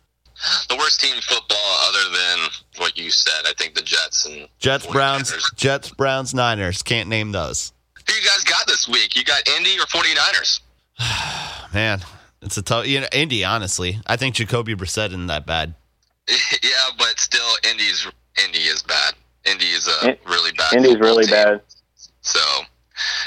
[0.69, 4.47] The worst team in football, other than what you said, I think the Jets and
[4.57, 4.91] Jets, 49ers.
[4.93, 6.81] Browns, Jets, Browns, Niners.
[6.81, 7.71] Can't name those.
[8.07, 9.15] Who you guys got this week?
[9.15, 10.61] You got Indy or 49ers?
[11.73, 11.99] Man,
[12.41, 12.87] it's a tough.
[12.87, 13.43] You know, Indy.
[13.43, 15.75] Honestly, I think Jacoby Brissett isn't that bad.
[16.63, 18.07] yeah, but still, Indy's
[18.43, 19.13] Indy is bad.
[19.45, 20.74] Indy is a In- really bad.
[20.74, 21.34] Indy's really team.
[21.34, 21.61] bad.
[22.21, 22.39] So,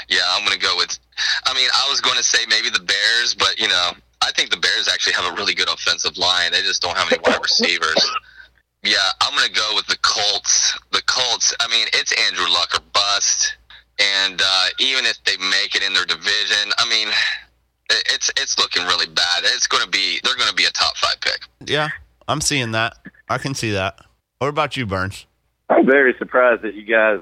[0.09, 0.97] yeah, I'm going to go with.
[1.45, 3.91] I mean, I was going to say maybe the Bears, but you know,
[4.21, 6.51] I think the Bears actually have a really good offensive line.
[6.51, 8.11] They just don't have any wide receivers.
[8.83, 10.77] Yeah, I'm going to go with the Colts.
[10.91, 11.53] The Colts.
[11.59, 13.57] I mean, it's Andrew Luck or bust,
[13.99, 17.09] and uh, even if they make it in their division, I mean,
[17.89, 19.43] it's it's looking really bad.
[19.43, 21.41] It's going to be they're going to be a top five pick.
[21.65, 21.89] Yeah,
[22.27, 22.95] I'm seeing that.
[23.29, 23.99] I can see that.
[24.39, 25.25] What about you, Burns?
[25.69, 27.19] I'm very surprised that you guys,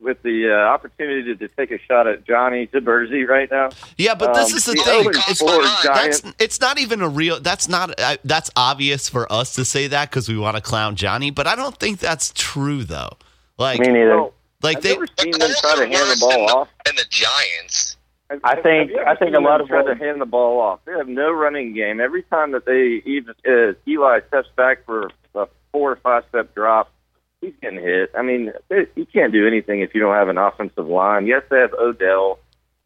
[0.00, 3.70] with the uh, opportunity to take a shot at Johnny Zaberzi right now.
[3.98, 5.08] Yeah, but this Um, is the the thing.
[5.28, 7.40] It's, floor that's it's not even a real.
[7.40, 7.98] That's not.
[7.98, 11.46] Uh, that's obvious for us to say that because we want to clown Johnny, but
[11.46, 13.10] I don't think that's true though.
[13.58, 14.26] Like, Me neither.
[14.62, 14.92] Like I've they.
[14.94, 16.68] never seen the them try to Colts are hand the worse ball than off.
[16.86, 17.96] And the Giants.
[18.30, 20.20] Have- I think- have you ever I think a lot of try to ball- hand
[20.20, 20.80] the ball off.
[20.84, 22.00] They have no running game.
[22.00, 26.54] Every time that they even uh, Eli steps back for a four or five step
[26.54, 26.92] drop,
[27.40, 28.12] he's getting hit.
[28.16, 31.26] I mean, they, you can't do anything if you don't have an offensive line.
[31.26, 32.38] Yes, they have Odell.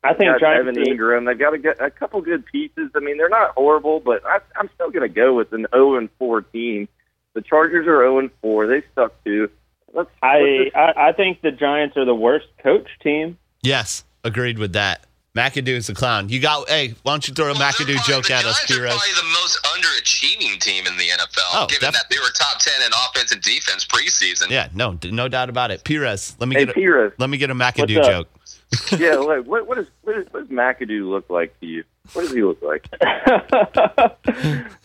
[0.03, 0.69] I think got Giants.
[0.79, 1.27] Evan Engram.
[1.27, 2.91] They've got a, good- a couple good pieces.
[2.95, 5.97] I mean, they're not horrible, but I, I'm still going to go with an 0
[5.97, 6.89] and 4 team.
[7.35, 8.67] The Chargers are 0 and 4.
[8.67, 9.51] They suck too.
[9.93, 10.11] Let's.
[10.23, 10.39] I,
[10.75, 13.39] let's I I think the Giants are the worst coach team.
[13.63, 15.05] Yes, agreed with that.
[15.37, 16.29] McAdoo is a clown.
[16.29, 16.69] You got.
[16.69, 18.71] Hey, why don't you throw a Well, they're McAdoo probably- joke the at us, Giants
[18.71, 18.95] are Perez?
[18.95, 22.61] probably the most underachieving team in the NFL, Oh, given def- that they were top
[22.61, 24.51] ten in offense and defense preseason.
[24.51, 25.83] Yeah, no, no doubt about it.
[25.83, 27.13] Perez, let me Hey, get a, Perez.
[27.19, 28.13] let me get a McAdoo What's up?
[28.13, 28.29] joke.
[29.01, 31.85] yeah, like, what, what, is, what, is, what does McAdoo look like to you?
[32.13, 32.89] What does he look like?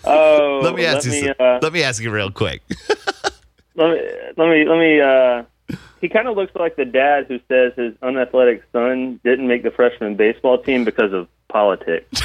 [0.03, 1.11] oh, Let me ask you.
[1.11, 2.61] me, some- uh, let me ask you real quick.
[3.75, 4.01] let me
[4.37, 4.99] let me let me.
[5.01, 5.43] Uh,
[6.01, 9.71] he kind of looks like the dad who says his unathletic son didn't make the
[9.71, 12.07] freshman baseball team because of politics.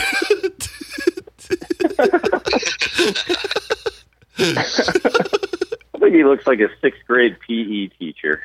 [4.36, 8.42] I think he looks like a sixth grade PE teacher.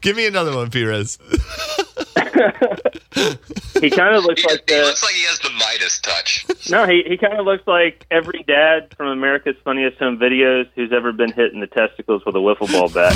[0.00, 1.18] Give me another one, Perez.
[3.80, 6.46] He kind of looks He, like he looks like he has the Midas touch.
[6.70, 6.86] no.
[6.86, 11.12] He he kind of looks like every dad from America's Funniest Home Videos who's ever
[11.12, 13.14] been hit in the testicles with a wiffle ball bat.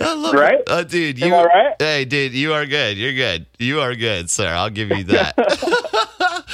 [0.00, 0.54] I love Right?
[0.60, 0.68] it.
[0.68, 1.74] Uh, dude, Am you I right?
[1.78, 2.96] Hey, dude, you are good.
[2.98, 3.46] You're good.
[3.58, 4.48] You are good, sir.
[4.48, 5.34] I'll give you that.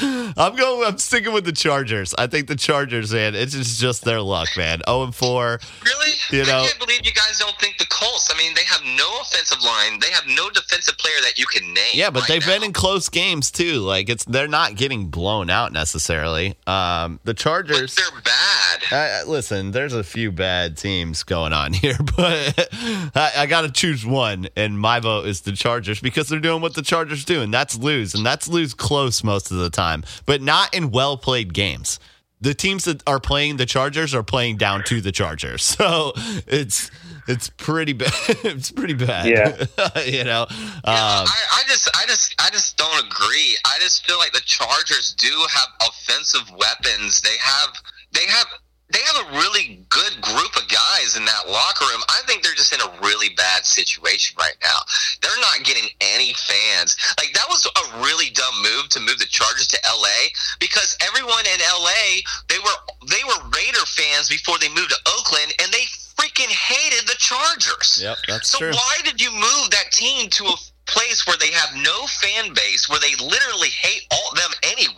[0.36, 0.86] I'm going.
[0.86, 2.14] I'm sticking with the Chargers.
[2.16, 3.34] I think the Chargers, man.
[3.34, 4.80] It's just, just their luck, man.
[4.86, 5.61] Zero and four.
[5.84, 6.12] Really?
[6.30, 8.28] You know- I can't believe you guys don't think the Colts.
[8.32, 9.98] I mean, they have no offensive line.
[10.01, 11.84] They have no defensive player that you can name.
[11.94, 12.55] Yeah, but right they've now.
[12.55, 13.80] been in close games too.
[13.80, 16.57] Like it's they're not getting blown out necessarily.
[16.66, 17.94] Um, the But Chargers.
[17.94, 18.82] they're bad.
[18.92, 22.68] I, I- listen, there's a few bad teams going on here, but
[23.14, 26.62] I, I got to choose one, and my vote is the Chargers because they're doing
[26.62, 29.89] what the Chargers do, and that's lose, and that's lose close most of the time,
[30.26, 31.99] but not in well played games.
[32.43, 36.12] The teams that are playing the Chargers are playing down to the Chargers, so
[36.47, 36.91] it's
[37.28, 38.12] it's pretty bad.
[38.28, 39.26] it's pretty bad.
[39.26, 40.01] Yeah.
[40.05, 40.47] you know.
[40.51, 43.57] Yeah, Um, I, I just, I just, I just don't agree.
[43.66, 47.20] I just feel like the Chargers do have offensive weapons.
[47.20, 47.70] They have,
[48.12, 48.47] they have,
[48.93, 52.03] they have a really good group of guys in that locker room.
[52.09, 54.78] I think they're just in a really bad situation right now.
[55.22, 56.97] They're not getting any fans.
[57.18, 61.45] Like that was a really dumb move to move the Chargers to LA because everyone
[61.47, 65.84] in LA they were they were Raider fans before they moved to Oakland and they
[66.18, 67.99] freaking hated the Chargers.
[68.03, 68.72] Yep, that's so true.
[68.72, 70.55] why did you move that team to a
[70.86, 74.95] place where they have no fan base, where they literally hate all them anyway?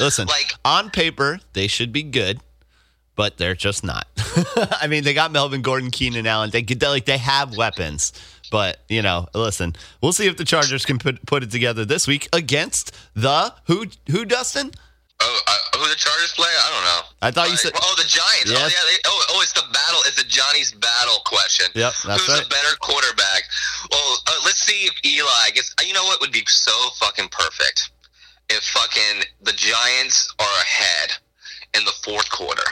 [0.00, 2.40] Listen, Like- on paper, they should be good,
[3.16, 4.06] but they're just not.
[4.80, 6.50] I mean, they got Melvin Gordon, Keenan Allen.
[6.50, 8.12] They could like they have weapons,
[8.50, 12.06] but you know, listen, we'll see if the Chargers can put put it together this
[12.06, 14.70] week against the who who Dustin.
[15.20, 16.48] Oh, uh, who the Chargers play?
[16.50, 17.00] I don't know.
[17.22, 18.50] I thought you said- Oh, the Giants.
[18.50, 18.66] Oh, yeah.
[18.68, 20.00] They, oh, oh, it's the battle.
[20.06, 21.66] It's the Johnny's battle question.
[21.74, 22.44] Yep, Who's right.
[22.44, 23.44] a better quarterback?
[23.92, 25.72] Well, uh, let's see if Eli gets.
[25.86, 27.90] You know what would be so fucking perfect
[28.50, 31.12] if fucking the Giants are ahead
[31.78, 32.64] in the fourth quarter.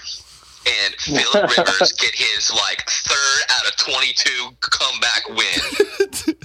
[0.65, 5.61] And Philip Rivers get his like third out of twenty-two comeback win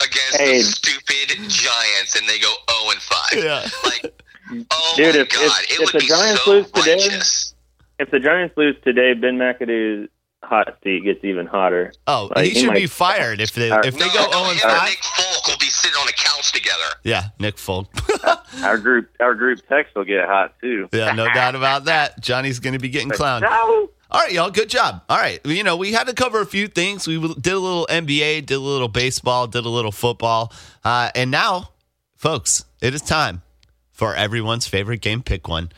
[0.00, 0.58] against Hey.
[0.58, 3.44] the stupid Giants, and they go zero and five.
[3.44, 3.68] Yeah.
[3.84, 4.22] Like,
[4.70, 6.92] oh Dude, my if- god, if- it if would the be Giants so lose today-
[6.94, 7.54] righteous.
[7.98, 10.08] if the Giants lose today, Ben McAdoo's
[10.52, 11.92] hot seat gets even hotter.
[12.06, 14.30] Oh, Like, he he should might- be fired if they if they no, go no,
[14.30, 14.88] zero and five.
[14.90, 16.84] Nick Folk will be sitting on a couch together.
[17.02, 17.88] Yeah, Nick Folk.
[18.62, 20.88] Our group, our group text will get hot too.
[20.92, 22.20] yeah, no doubt about that.
[22.20, 23.42] Johnny's going to be getting clowned.
[23.44, 23.88] All
[24.20, 24.50] right, y'all.
[24.50, 25.02] Good job.
[25.08, 25.40] All right.
[25.46, 27.08] You know, we had to cover a few things.
[27.08, 30.52] We did a little NBA, did a little baseball, did a little football.
[30.84, 31.70] Uh, and now,
[32.14, 33.40] folks, it is time
[33.90, 35.22] for everyone's favorite game.
[35.22, 35.72] Pick one.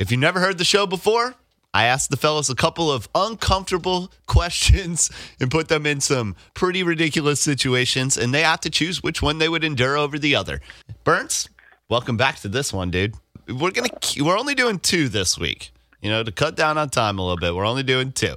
[0.00, 1.36] If you've never heard the show before,
[1.76, 6.82] I asked the fellas a couple of uncomfortable questions and put them in some pretty
[6.82, 10.62] ridiculous situations, and they have to choose which one they would endure over the other.
[11.04, 11.50] Burns,
[11.90, 13.14] welcome back to this one, dude.
[13.46, 15.70] We're gonna we're only doing two this week.
[16.00, 18.36] You know, to cut down on time a little bit, we're only doing two.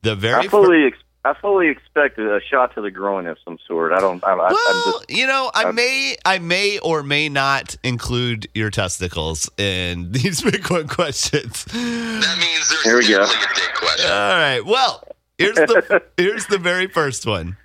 [0.00, 3.58] The very I fully, ex- I fully expect a shot to the groin of some
[3.66, 3.92] sort.
[3.92, 4.22] I don't.
[4.24, 5.10] I, I, I'm Well, just.
[5.10, 10.40] you know, I I'm- may, I may or may not include your testicles in these
[10.40, 11.64] pick one questions.
[11.66, 13.18] That means there's Here we go.
[13.26, 14.10] definitely a dick question.
[14.10, 14.60] All right.
[14.64, 15.04] Well,
[15.36, 17.56] here's the here's the very first one.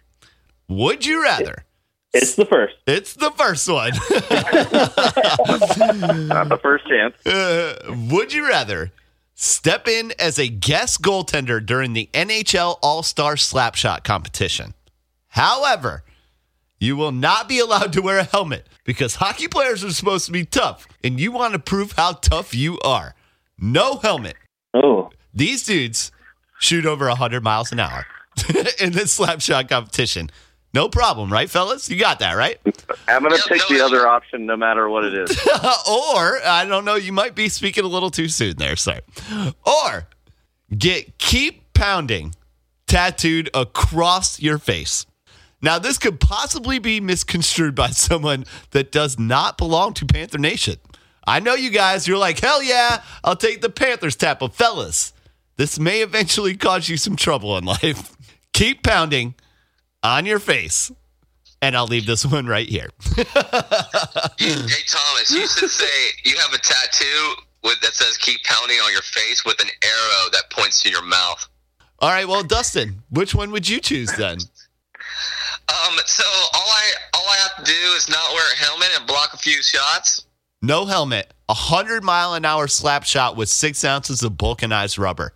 [0.67, 1.63] Would you rather?
[2.13, 2.75] It's the first.
[2.85, 3.93] It's the first one.
[6.27, 7.15] Not the first chance.
[7.25, 7.75] Uh,
[8.11, 8.91] would you rather
[9.35, 14.73] step in as a guest goaltender during the NHL All Star Slapshot competition?
[15.29, 16.03] However,
[16.79, 20.31] you will not be allowed to wear a helmet because hockey players are supposed to
[20.31, 23.15] be tough, and you want to prove how tough you are.
[23.57, 24.35] No helmet.
[24.73, 26.11] Oh, These dudes
[26.59, 28.05] shoot over 100 miles an hour
[28.79, 30.29] in this slapshot competition.
[30.73, 31.87] No problem, right, fellas?
[31.89, 32.59] You got that, right?
[33.07, 35.29] I'm gonna Yep, pick no, the other option, no matter what it is.
[35.87, 39.01] or I don't know, you might be speaking a little too soon there, sorry.
[39.65, 40.07] Or
[40.75, 42.33] get keep pounding
[42.87, 45.05] tattooed across your face.
[45.61, 50.75] Now, this could possibly be misconstrued by someone that does not belong to Panther Nation.
[51.25, 55.13] I know you guys, you're like, hell yeah, I'll take the Panthers tap, but fellas,
[55.55, 58.17] this may eventually cause you some trouble in life.
[58.53, 59.35] Keep pounding
[60.03, 60.91] on your face,
[61.61, 62.89] and I'll leave this one right here.
[63.15, 63.23] Hey
[64.87, 67.33] Thomas, you should say you have a tattoo
[67.63, 71.03] with that says "Keep pounding on your face" with an arrow that points to your
[71.03, 71.47] mouth.
[71.99, 74.37] All right, well, Dustin, which one would you choose then?
[75.69, 76.23] Um, so
[76.53, 79.37] all I all I have to do is not wear a helmet and block a
[79.37, 80.25] few shots.
[80.61, 85.33] No helmet, a hundred mile an hour slap shot with six ounces of vulcanized rubber.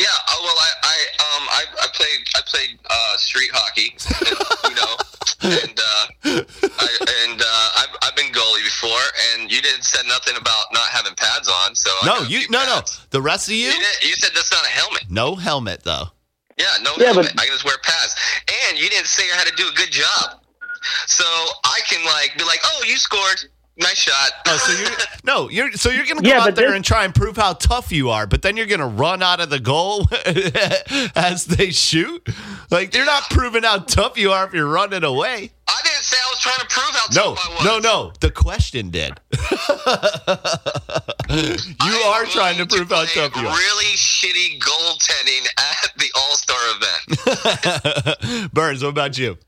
[0.00, 4.32] Yeah, uh, well, I, I um I, I played I played uh, street hockey, and,
[4.72, 4.92] you know,
[5.60, 6.04] and uh,
[6.80, 6.88] I,
[7.28, 11.12] and uh, I've, I've been goalie before, and you didn't said nothing about not having
[11.16, 11.74] pads on.
[11.76, 12.80] So No, got you few no no.
[13.10, 15.04] The rest of you, You, didn't, you said that's not a helmet.
[15.10, 16.08] no helmet though.
[16.56, 17.32] Yeah, no Yeah, helmet.
[17.36, 18.16] but- I can just wear pads.
[18.68, 20.40] And you didn't say I had to do a good job.
[21.06, 21.24] So
[21.64, 23.44] I can like be like, oh, you scored.
[23.80, 24.30] Nice shot.
[24.46, 24.90] Oh, so you're
[25.24, 27.54] no, you're so you're gonna go Yeah, out there this- and try and prove how
[27.54, 30.06] tough you are, but then you're gonna run out of the goal
[31.16, 32.28] as they shoot.
[32.70, 35.52] Like you're not proving how tough you are if you're running away.
[35.66, 37.64] I didn't say I was trying to prove how No, tough I was.
[37.64, 38.12] no, no.
[38.20, 39.18] The question did.
[41.30, 43.56] you I are trying to going prove how tough you are.
[43.56, 48.52] Really shitty goaltending at the All Star event.
[48.52, 49.38] Burns, what about you?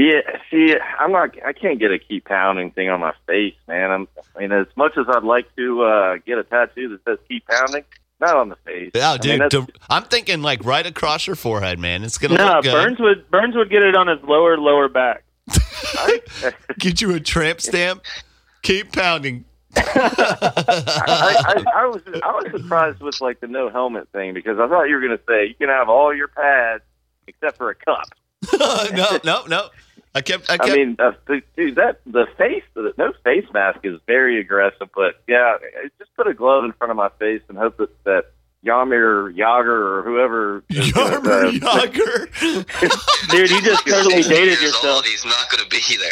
[0.00, 1.36] Yeah, see, I'm not.
[1.44, 3.90] I can't get a keep pounding thing on my face, man.
[3.90, 4.08] I'm.
[4.34, 7.46] I mean, as much as I'd like to uh, get a tattoo that says keep
[7.46, 7.84] pounding,
[8.18, 8.92] not on the face.
[8.94, 12.02] Oh, I mean, dude, to- I'm thinking like right across your forehead, man.
[12.02, 12.72] It's gonna no, look good.
[12.72, 15.22] Burns would Burns would get it on his lower lower back.
[16.78, 18.02] Get you a tramp stamp.
[18.62, 19.44] Keep pounding.
[19.76, 24.66] I, I, I was I was surprised with like the no helmet thing because I
[24.66, 26.84] thought you were going to say you can have all your pads
[27.26, 28.08] except for a cup.
[28.94, 29.68] no, no, no.
[30.14, 30.50] I kept.
[30.50, 34.88] I I, mean, uh, dude, that the face, the no face mask is very aggressive.
[34.94, 35.58] But yeah,
[35.98, 38.24] just put a glove in front of my face and hope that that
[38.64, 40.62] Jaromir Jagr or whoever.
[40.68, 42.26] is gonna, Yarmer uh, Yager,
[43.30, 44.96] Dude, you just totally dated yourself.
[44.96, 46.10] old, he's not going to be there.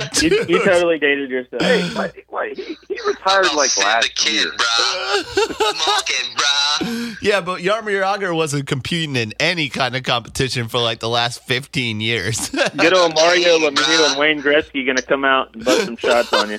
[0.00, 0.22] dude.
[0.22, 0.48] You, dude.
[0.48, 1.60] you totally dated yourself.
[1.60, 4.52] Hey, wait, wait, he, he retired About like Sid last the kid, year.
[4.52, 5.86] bruh.
[5.86, 7.16] Mocking, bruh.
[7.20, 11.42] yeah, but Jaromir Jagr wasn't competing in any kind of competition for like the last
[11.44, 12.48] 15 years.
[12.76, 16.50] Good old Mario Lemieux and Wayne Gretzky gonna come out and bust some shots on
[16.50, 16.56] you.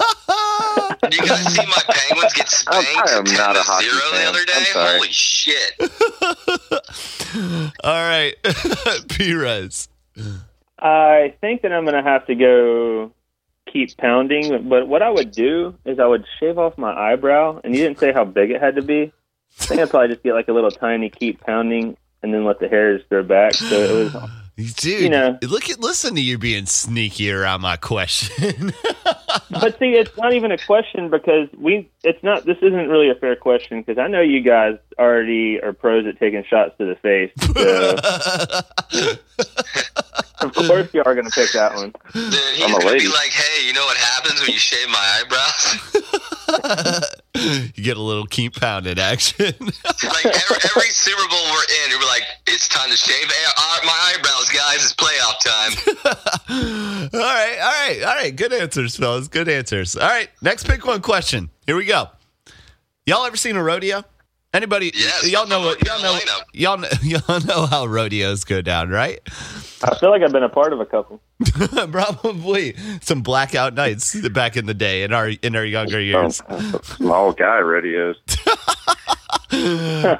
[1.04, 3.96] Did you guys see my Penguins get spanked I am not a to hockey zero
[4.12, 4.28] the fan.
[4.28, 4.54] other day?
[4.56, 4.96] I'm sorry.
[4.98, 5.74] Holy shit.
[7.84, 8.36] All right,
[9.09, 9.89] Perez.
[10.78, 13.11] I think that I'm gonna have to go
[13.71, 14.67] keep pounding.
[14.69, 17.99] But what I would do is I would shave off my eyebrow, and you didn't
[17.99, 19.11] say how big it had to be.
[19.59, 22.59] I think I'd probably just get like a little tiny keep pounding, and then let
[22.59, 23.53] the hairs grow back.
[23.53, 24.30] So it was.
[24.56, 25.38] Dude, You know.
[25.41, 28.72] look at listen to you being sneaky around my question.
[29.49, 31.89] But see, it's not even a question because we.
[32.04, 32.45] It's not.
[32.45, 36.20] This isn't really a fair question because I know you guys already are pros at
[36.20, 37.32] taking shots to the face.
[38.89, 39.16] So
[40.47, 41.93] of course you are going to pick that one.
[42.14, 43.06] Dude, he's I'm a going to lady.
[43.06, 46.22] be like, hey, you know what happens when you shave my eyebrows?
[47.76, 49.54] you get a little keep pounded action.
[49.60, 53.28] like every, every Super Bowl we're in, you're like, it's time to shave
[53.86, 54.84] my eyebrows, guys.
[54.84, 57.10] It's playoff time.
[57.14, 58.36] all right, all right, all right.
[58.36, 59.28] Good answers, fellas.
[59.28, 59.95] Good answers.
[59.95, 61.49] All right, next pick one question.
[61.66, 62.10] Here we go.
[63.06, 64.04] Y'all ever seen a rodeo?
[64.54, 64.91] Anybody?
[64.93, 65.86] Yes, y'all know from what?
[65.86, 66.20] Y'all know.
[66.54, 69.20] Y'all know, y'all know how rodeos go down, right?
[69.82, 71.20] I feel like I've been a part of a couple.
[71.91, 76.39] Probably some blackout nights back in the day in our in our younger years.
[76.47, 78.18] Oh, small guy radios.
[79.54, 80.18] okay.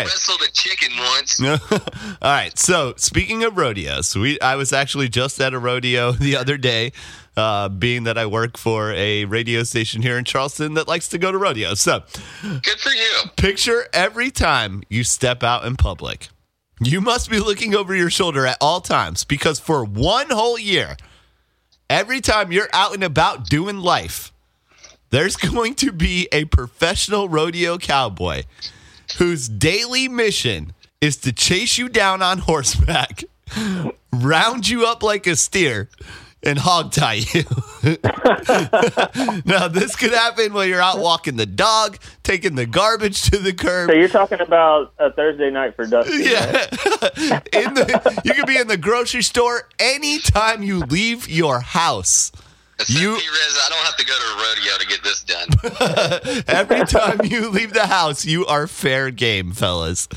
[0.00, 1.40] I wrestled a chicken once.
[2.22, 2.56] All right.
[2.58, 6.92] So speaking of rodeos, we I was actually just at a rodeo the other day,
[7.36, 11.18] uh, being that I work for a radio station here in Charleston that likes to
[11.18, 11.80] go to rodeos.
[11.80, 12.02] So
[12.42, 13.30] Good for you.
[13.36, 16.28] picture every time you step out in public,
[16.80, 20.96] you must be looking over your shoulder at all times because for one whole year,
[21.88, 24.32] every time you're out and about doing life,
[25.10, 28.42] there's going to be a professional rodeo cowboy
[29.18, 33.24] whose daily mission is to chase you down on horseback,
[34.12, 35.88] round you up like a steer,
[36.42, 37.42] and hog tie you.
[39.44, 43.52] now, this could happen while you're out walking the dog, taking the garbage to the
[43.52, 43.90] curb.
[43.90, 46.06] So you're talking about a Thursday night for right?
[46.08, 46.66] Yeah.
[47.52, 52.32] in the, you could be in the grocery store anytime you leave your house.
[52.78, 56.44] Except You- P-Riz, I don't have to go to a rodeo to get this done.
[56.48, 60.08] Every time you leave the house, you are fair game, fellas.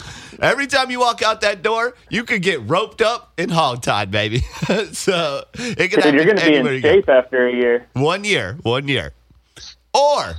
[0.42, 4.40] Every time you walk out that door, you could get roped up and hogtied, baby.
[4.94, 6.94] so it can Dude, you're going to be anywhere in you go.
[6.94, 7.88] shape after a year.
[7.94, 9.14] One year, one year.
[9.94, 10.36] Or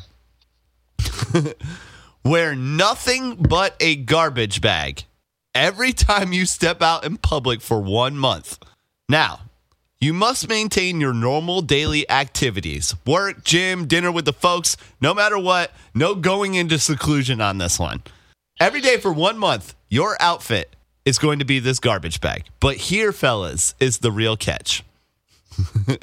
[2.24, 5.04] wear nothing but a garbage bag
[5.54, 8.58] every time you step out in public for one month.
[9.08, 9.40] Now,
[10.00, 15.38] you must maintain your normal daily activities work, gym, dinner with the folks, no matter
[15.38, 15.72] what.
[15.94, 18.02] No going into seclusion on this one.
[18.58, 20.74] Every day for one month, your outfit
[21.04, 22.44] is going to be this garbage bag.
[22.60, 24.82] But here, fellas, is the real catch.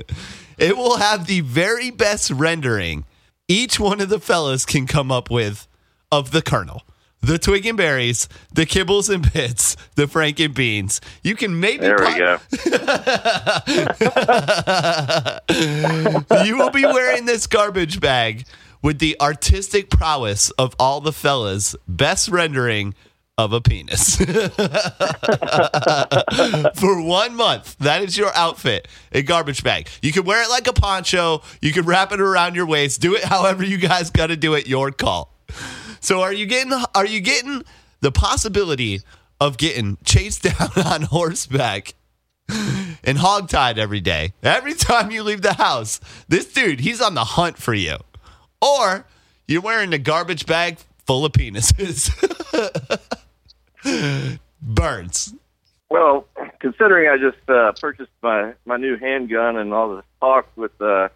[0.58, 3.06] It will have the very best rendering
[3.48, 5.68] each one of the fellas can come up with
[6.12, 6.84] of the Colonel.
[7.28, 11.02] The twig and berries, the kibbles and bits, the frank and beans.
[11.24, 12.38] You can maybe There we po- go.
[16.46, 18.46] you will be wearing this garbage bag
[18.82, 22.96] with the artistic prowess of all the fellas best rendering
[23.38, 24.16] of a penis.
[26.76, 29.90] For one month, that is your outfit, a garbage bag.
[30.02, 33.16] You can wear it like a poncho, you can wrap it around your waist, do
[33.16, 35.34] it however you guys got to do it, your call.
[36.00, 37.64] So are you getting are you getting
[38.02, 39.02] the possibility
[39.40, 41.94] of getting chased down on horseback
[42.50, 44.34] and hogtied every day.
[44.44, 47.98] Every time you leave the house, this dude, he's on the hunt for you.
[48.62, 49.06] Or
[49.48, 52.12] you're wearing a garbage bag full of penises.
[54.62, 55.34] Burns.
[55.90, 56.28] Well,
[56.60, 61.08] considering I just uh, purchased my my new handgun and all this talk with uh,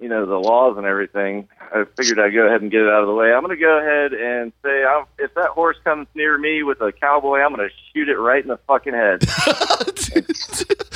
[0.00, 3.02] you know the laws and everything, I figured I'd go ahead and get it out
[3.02, 3.32] of the way.
[3.32, 6.80] I'm going to go ahead and say I'm, if that horse comes near me with
[6.80, 9.22] a cowboy, I'm going to shoot it right in the fucking head.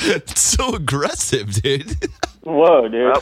[0.05, 1.95] It's so aggressive, dude.
[2.41, 3.13] Whoa, dude.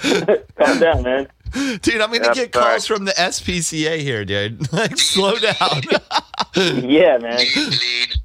[0.57, 1.27] Calm down, man.
[1.53, 2.71] Dude, I'm gonna Yep, get sorry.
[2.71, 4.71] calls from the SPCA here, dude.
[4.73, 5.81] Like, slow down.
[6.55, 7.37] Yeah, man.
[7.37, 8.15] Do you bleed?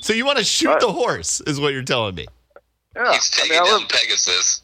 [0.00, 0.80] so you want to shoot Right.
[0.80, 2.26] the horse, is what you're telling me.
[2.96, 4.62] Yeah, He's I mean, taking I down Pegasus.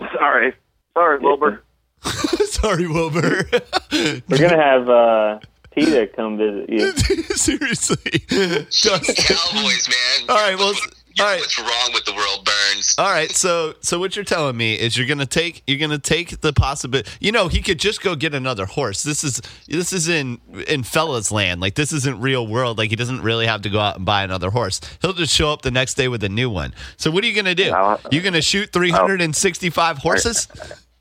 [0.00, 0.54] yeah, sorry,
[0.94, 1.62] sorry, Wilbur.
[2.04, 3.46] Sorry, Wilbur.
[3.92, 5.38] We're going to have uh,
[5.74, 6.92] Tita come visit you.
[7.36, 8.22] Seriously.
[8.28, 9.14] Dustin.
[9.14, 10.30] Cowboys, man.
[10.30, 10.74] All right, well.
[11.16, 11.38] You all right.
[11.38, 12.96] What's wrong with the world, Burns?
[12.98, 16.40] All right, so so what you're telling me is you're gonna take you're gonna take
[16.40, 17.08] the possibility.
[17.20, 19.04] You know, he could just go get another horse.
[19.04, 21.60] This is this is in in fellas land.
[21.60, 22.78] Like this isn't real world.
[22.78, 24.80] Like he doesn't really have to go out and buy another horse.
[25.02, 26.74] He'll just show up the next day with a new one.
[26.96, 27.72] So what are you gonna do?
[28.10, 30.48] You're gonna shoot 365 horses?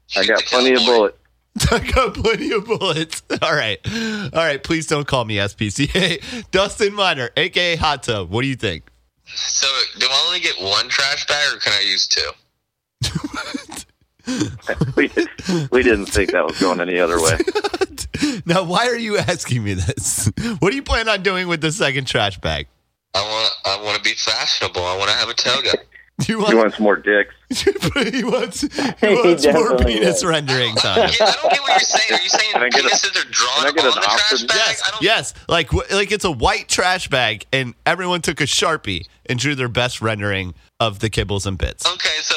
[0.16, 1.18] I got plenty of bullets.
[1.72, 3.22] I got plenty of bullets.
[3.42, 3.80] All right,
[4.34, 4.64] all right.
[4.64, 6.48] Please don't call me SPCA.
[6.52, 8.30] Dustin Miner, aka Hot Tub.
[8.30, 8.90] What do you think?
[9.26, 9.68] So,
[10.00, 12.32] do I only get one trash bag, or can I use two?
[14.96, 15.10] we,
[15.72, 17.38] we didn't think that was going any other way.
[18.46, 20.32] now, why are you asking me this?
[20.60, 22.68] What do you plan on doing with the second trash bag?
[23.14, 23.54] I want.
[23.66, 24.84] I want to be fashionable.
[24.84, 25.74] I want to have a toga.
[26.20, 26.58] Do you You want?
[26.58, 27.34] want some more dicks?
[27.50, 28.68] he wants, he
[29.02, 30.26] He wants more penis does.
[30.26, 31.16] renderings I on don't, him.
[31.18, 32.20] get, I don't get what you're saying.
[32.20, 34.58] Are you saying Can a, are drawn on get an the trash bag?
[34.58, 35.34] Yes, yes.
[35.50, 39.68] Like like it's a white trash bag, and everyone took a sharpie and drew their
[39.70, 41.86] best rendering of the kibbles and bits.
[41.86, 42.36] Okay, so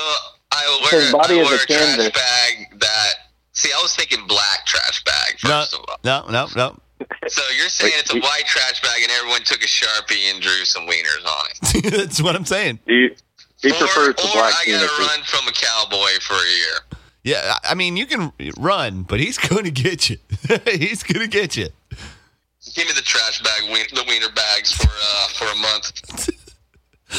[0.52, 2.10] I wear, His body I is a a trash canvas.
[2.10, 3.10] bag that.
[3.52, 5.96] See, I was thinking black trash bag No, of all.
[6.04, 6.78] no, no, no.
[7.28, 10.64] So you're saying it's a white trash bag, and everyone took a sharpie and drew
[10.64, 11.46] some wieners on
[11.84, 11.90] it.
[11.96, 12.78] That's what I'm saying.
[12.86, 13.10] He,
[13.66, 14.98] he or prefers the or black I gotta penises.
[14.98, 16.78] run from a cowboy for a year.
[17.24, 20.18] Yeah, I I mean, you can run, but he's going to get you.
[20.64, 21.68] he's going to get you.
[22.74, 26.30] Give me the trash bag, wien- the wiener bags for uh, for a month.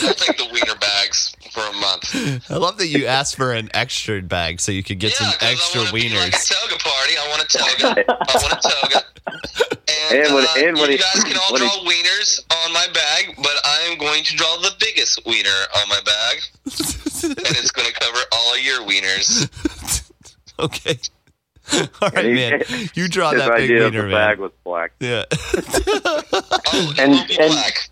[0.03, 2.51] I'll take the wiener bags for a month.
[2.51, 5.39] I love that you asked for an extra bag so you could get yeah, some
[5.39, 7.17] 'cause extra I wanna be like a toga party.
[7.17, 8.05] I want a toga.
[8.07, 9.77] I want a toga.
[10.09, 12.39] And, And what- uh, and what you he- guys can all what he- draw wieners
[12.65, 15.49] on my bag, but I am going to draw the biggest wiener
[15.81, 19.49] on my bag, and it's going to cover all your wieners.
[20.59, 20.97] okay.
[22.01, 22.63] All right, he- man.
[22.93, 24.43] You draw that big idea of wiener, the bag man.
[24.43, 24.91] was black.
[25.01, 25.23] Yeah.
[25.31, 27.89] Oh, it And- be and- black.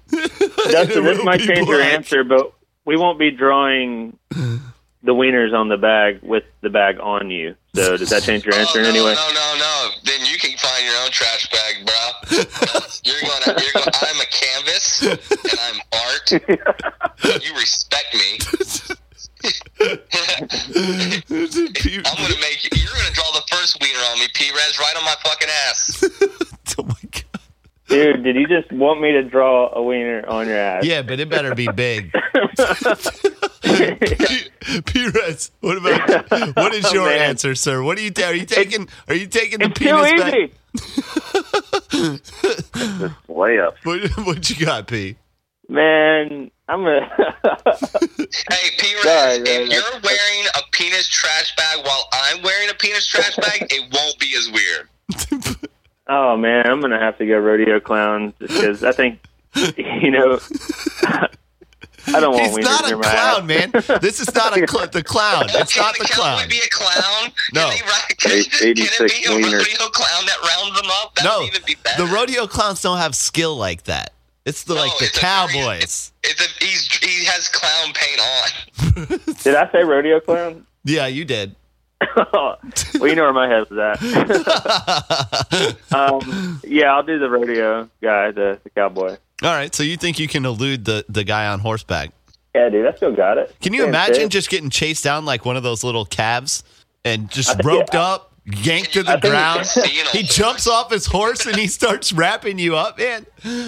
[0.71, 2.53] Dustin, this might be change your answer, but
[2.85, 7.55] we won't be drawing the wieners on the bag with the bag on you.
[7.75, 9.13] So does that change your answer oh, in any way?
[9.13, 9.89] No, no, no.
[10.05, 11.95] Then you can find your own trash bag, bro.
[13.03, 13.55] You're gonna.
[13.61, 13.91] You're gonna.
[14.01, 15.19] I'm a canvas, and
[15.61, 16.31] I'm art.
[16.31, 16.39] You
[17.55, 18.39] respect me.
[19.79, 19.99] I'm
[22.17, 22.69] gonna make you.
[22.73, 26.03] You're gonna draw the first wiener on me, P-Res, right on my fucking ass.
[26.79, 27.24] oh my god.
[27.87, 30.85] Dude, did you just want me to draw a wiener on your ass?
[30.85, 32.11] Yeah, but it better be big.
[34.85, 37.21] P-Rez, what about what is your Man.
[37.21, 37.83] answer, sir?
[37.83, 38.87] What are you are you taking?
[39.07, 40.33] Are you taking the It's too penis back?
[41.93, 42.21] easy.
[43.29, 43.73] Layup.
[43.83, 45.15] What, what you got, P?
[45.69, 47.07] Man, I'm gonna.
[48.49, 52.73] Hey, P-Res, Sorry, man, if you're wearing a penis trash bag while I'm wearing a
[52.75, 55.69] penis trash bag, it won't be as weird.
[56.07, 59.19] Oh man, I'm gonna have to go rodeo clown because I think,
[59.77, 60.39] you know,
[62.07, 63.87] I don't want He's not a clown, ass.
[63.89, 63.99] man.
[64.01, 65.45] This is not a cl- the clown.
[65.49, 66.49] It's Can not the the cowboy clown.
[66.49, 67.31] be a clown?
[67.53, 67.69] No.
[67.69, 68.31] Can, he, ride- can,
[68.69, 69.57] it be a wieners.
[69.59, 71.15] rodeo clown that rounds them up?
[71.15, 74.11] That No, would even be the rodeo clowns don't have skill like that.
[74.45, 76.11] It's the No, like the it's a very- cowboys.
[76.23, 79.33] It's a, he's, he has clown paint on.
[79.43, 80.67] Did I say rodeo clown?
[80.83, 81.55] Yeah, you did.
[82.17, 82.59] Well,
[82.93, 84.01] you know where my head's at.
[85.93, 89.17] um, yeah, I'll do the rodeo guy, the, the cowboy.
[89.43, 92.11] All right, so you think you can elude the the guy on horseback?
[92.53, 93.53] Yeah, dude, I still got it.
[93.61, 94.29] Can you Staying imagine safe.
[94.29, 96.63] just getting chased down like one of those little calves
[97.03, 99.65] and just roped up, yanked to the I ground?
[99.65, 103.25] See, you know, He jumps off his horse and he starts wrapping you up, man.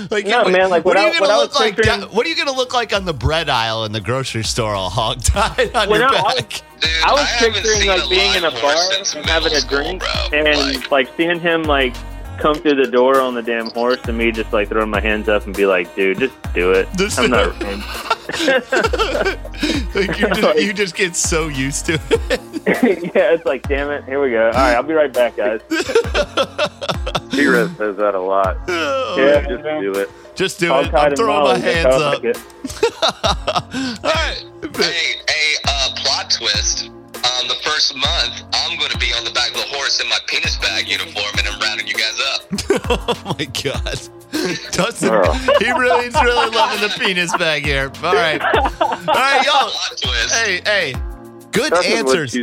[0.10, 1.76] Like, No, what, man, like, what what are I- you gonna look like?
[1.76, 4.44] picturing- da- what are you gonna look like on the bread aisle in the grocery
[4.44, 6.62] store, all hog tied on Well, your no, I was- back?
[6.80, 9.78] Dude, I was haven't picturing like being in a bar and having a middle school,
[9.80, 10.40] drink bro.
[10.40, 11.96] and Like, like seeing him like
[12.38, 15.28] come through the door on the damn horse and me just like throwing my hands
[15.30, 16.88] up and be like, dude, just do it.
[16.98, 17.60] Just I'm do not.
[19.96, 21.94] like you just, you just get so used to
[22.30, 22.42] it.
[23.16, 24.48] yeah, it's like, damn it, here we go.
[24.48, 25.62] All right, I'll be right back, guys.
[27.32, 28.58] T-Rez says that a lot.
[28.68, 30.10] Yeah, Just do it.
[30.36, 30.94] Just do All it.
[30.94, 32.22] I'm throwing my hands up.
[32.22, 32.36] like
[34.04, 34.46] all right.
[34.76, 36.92] hey, hey, uh, plot twist.
[37.28, 40.08] Um, the first month, I'm going to be on the back of the horse in
[40.08, 42.42] my penis bag uniform, and I'm rounding you guys up.
[42.90, 44.00] oh my god.
[44.72, 45.12] Dustin,
[45.60, 47.92] he really is really loving the penis bag here.
[48.04, 48.42] All right.
[48.82, 49.72] All right, y'all.
[50.30, 51.07] Hey, hey.
[51.58, 52.38] Good That's answers.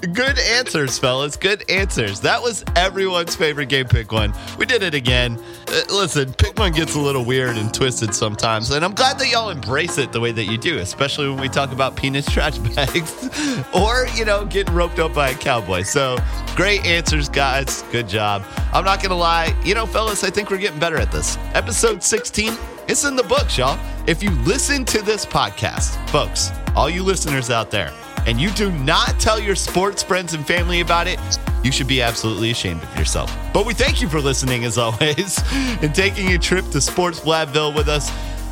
[0.00, 1.36] Good answers, fellas.
[1.36, 2.18] Good answers.
[2.18, 4.34] That was everyone's favorite game, Pick One.
[4.58, 5.38] We did it again.
[5.68, 9.30] Uh, listen, Pick One gets a little weird and twisted sometimes, and I'm glad that
[9.30, 12.58] y'all embrace it the way that you do, especially when we talk about penis trash
[12.74, 13.30] bags
[13.72, 15.82] or, you know, getting roped up by a cowboy.
[15.82, 16.16] So,
[16.56, 17.82] great answers, guys.
[17.92, 18.42] Good job.
[18.72, 19.56] I'm not going to lie.
[19.64, 21.36] You know, fellas, I think we're getting better at this.
[21.54, 22.54] Episode 16,
[22.88, 23.78] it's in the books, y'all.
[24.08, 27.92] If you listen to this podcast, folks, all you listeners out there,
[28.26, 31.18] and you do not tell your sports friends and family about it,
[31.62, 33.34] you should be absolutely ashamed of yourself.
[33.52, 35.40] But we thank you for listening as always
[35.82, 38.10] and taking a trip to Sports Bladville with us.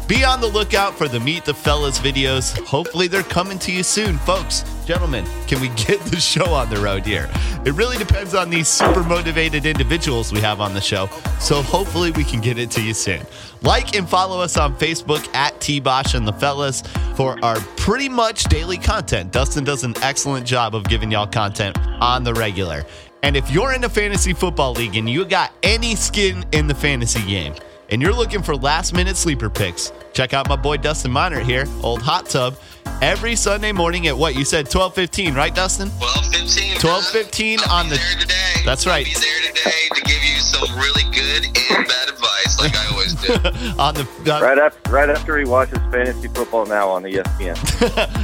[0.09, 2.59] Be on the lookout for the Meet the Fellas videos.
[2.65, 4.65] Hopefully, they're coming to you soon, folks.
[4.87, 7.29] Gentlemen, can we get the show on the road here?
[7.67, 11.11] It really depends on these super motivated individuals we have on the show.
[11.41, 13.21] So, hopefully, we can get it to you soon.
[13.61, 16.83] Like and follow us on Facebook at T Basch and the Fellas
[17.15, 19.31] for our pretty much daily content.
[19.31, 22.83] Dustin does an excellent job of giving y'all content on the regular.
[23.23, 26.75] And if you're in a fantasy football league and you got any skin in the
[26.75, 27.53] fantasy game,
[27.91, 31.65] and you're looking for last minute sleeper picks, check out my boy Dustin Miner here,
[31.83, 32.57] old hot tub,
[33.03, 35.89] every Sunday morning at what you said 12:15, right, Dustin?
[35.91, 36.79] 12:15.
[36.81, 38.35] 12:15 on the- today.
[38.65, 39.07] That's right.
[39.07, 42.87] I'll be there today to give you some really good and bad advice, like I
[42.93, 43.33] always do.
[43.79, 47.57] on the uh, Right after, right after he watches fantasy football now on the ESPN.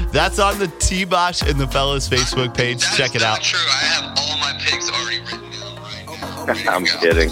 [0.13, 2.81] that's on the T Basch and the Fellas Facebook page.
[2.83, 3.41] That's check it out.
[3.43, 3.59] True.
[3.61, 6.73] I have all my picks already written down right now.
[6.75, 7.31] I'm kidding.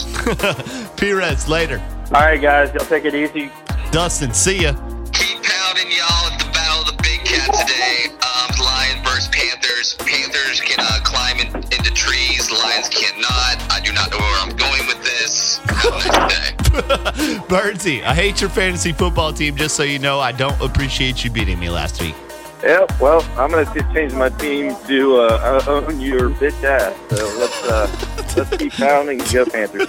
[0.97, 1.83] P-Reds later.
[2.15, 3.51] All right, guys, y'all take it easy.
[3.91, 4.75] Dustin, see ya.
[5.15, 8.13] Keep pounding, y'all, at the battle of the big cat today.
[8.21, 9.95] Um, Lions versus Panthers.
[9.95, 12.51] Panthers can uh, climb in, into trees.
[12.51, 13.73] Lions cannot.
[13.73, 15.57] I do not know where I'm going with this.
[15.65, 17.39] Have a nice day.
[17.49, 19.57] Birdsey, I hate your fantasy football team.
[19.57, 22.15] Just so you know, I don't appreciate you beating me last week.
[22.63, 23.01] Yep.
[23.01, 26.97] Well, I'm gonna just change my team to uh, own your bitch ass.
[27.11, 29.89] So let's uh, let's keep pounding and go Panthers.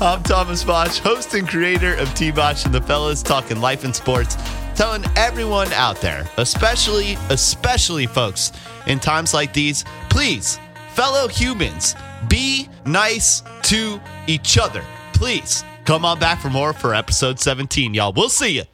[0.00, 3.96] I'm Thomas Basch, host and creator of T Basch and the Fellas, talking life and
[3.96, 4.36] sports,
[4.74, 8.52] telling everyone out there, especially especially folks
[8.86, 10.58] in times like these, please,
[10.92, 11.94] fellow humans,
[12.28, 14.84] be nice to each other.
[15.14, 18.12] Please come on back for more for episode 17, y'all.
[18.12, 18.64] We'll see you.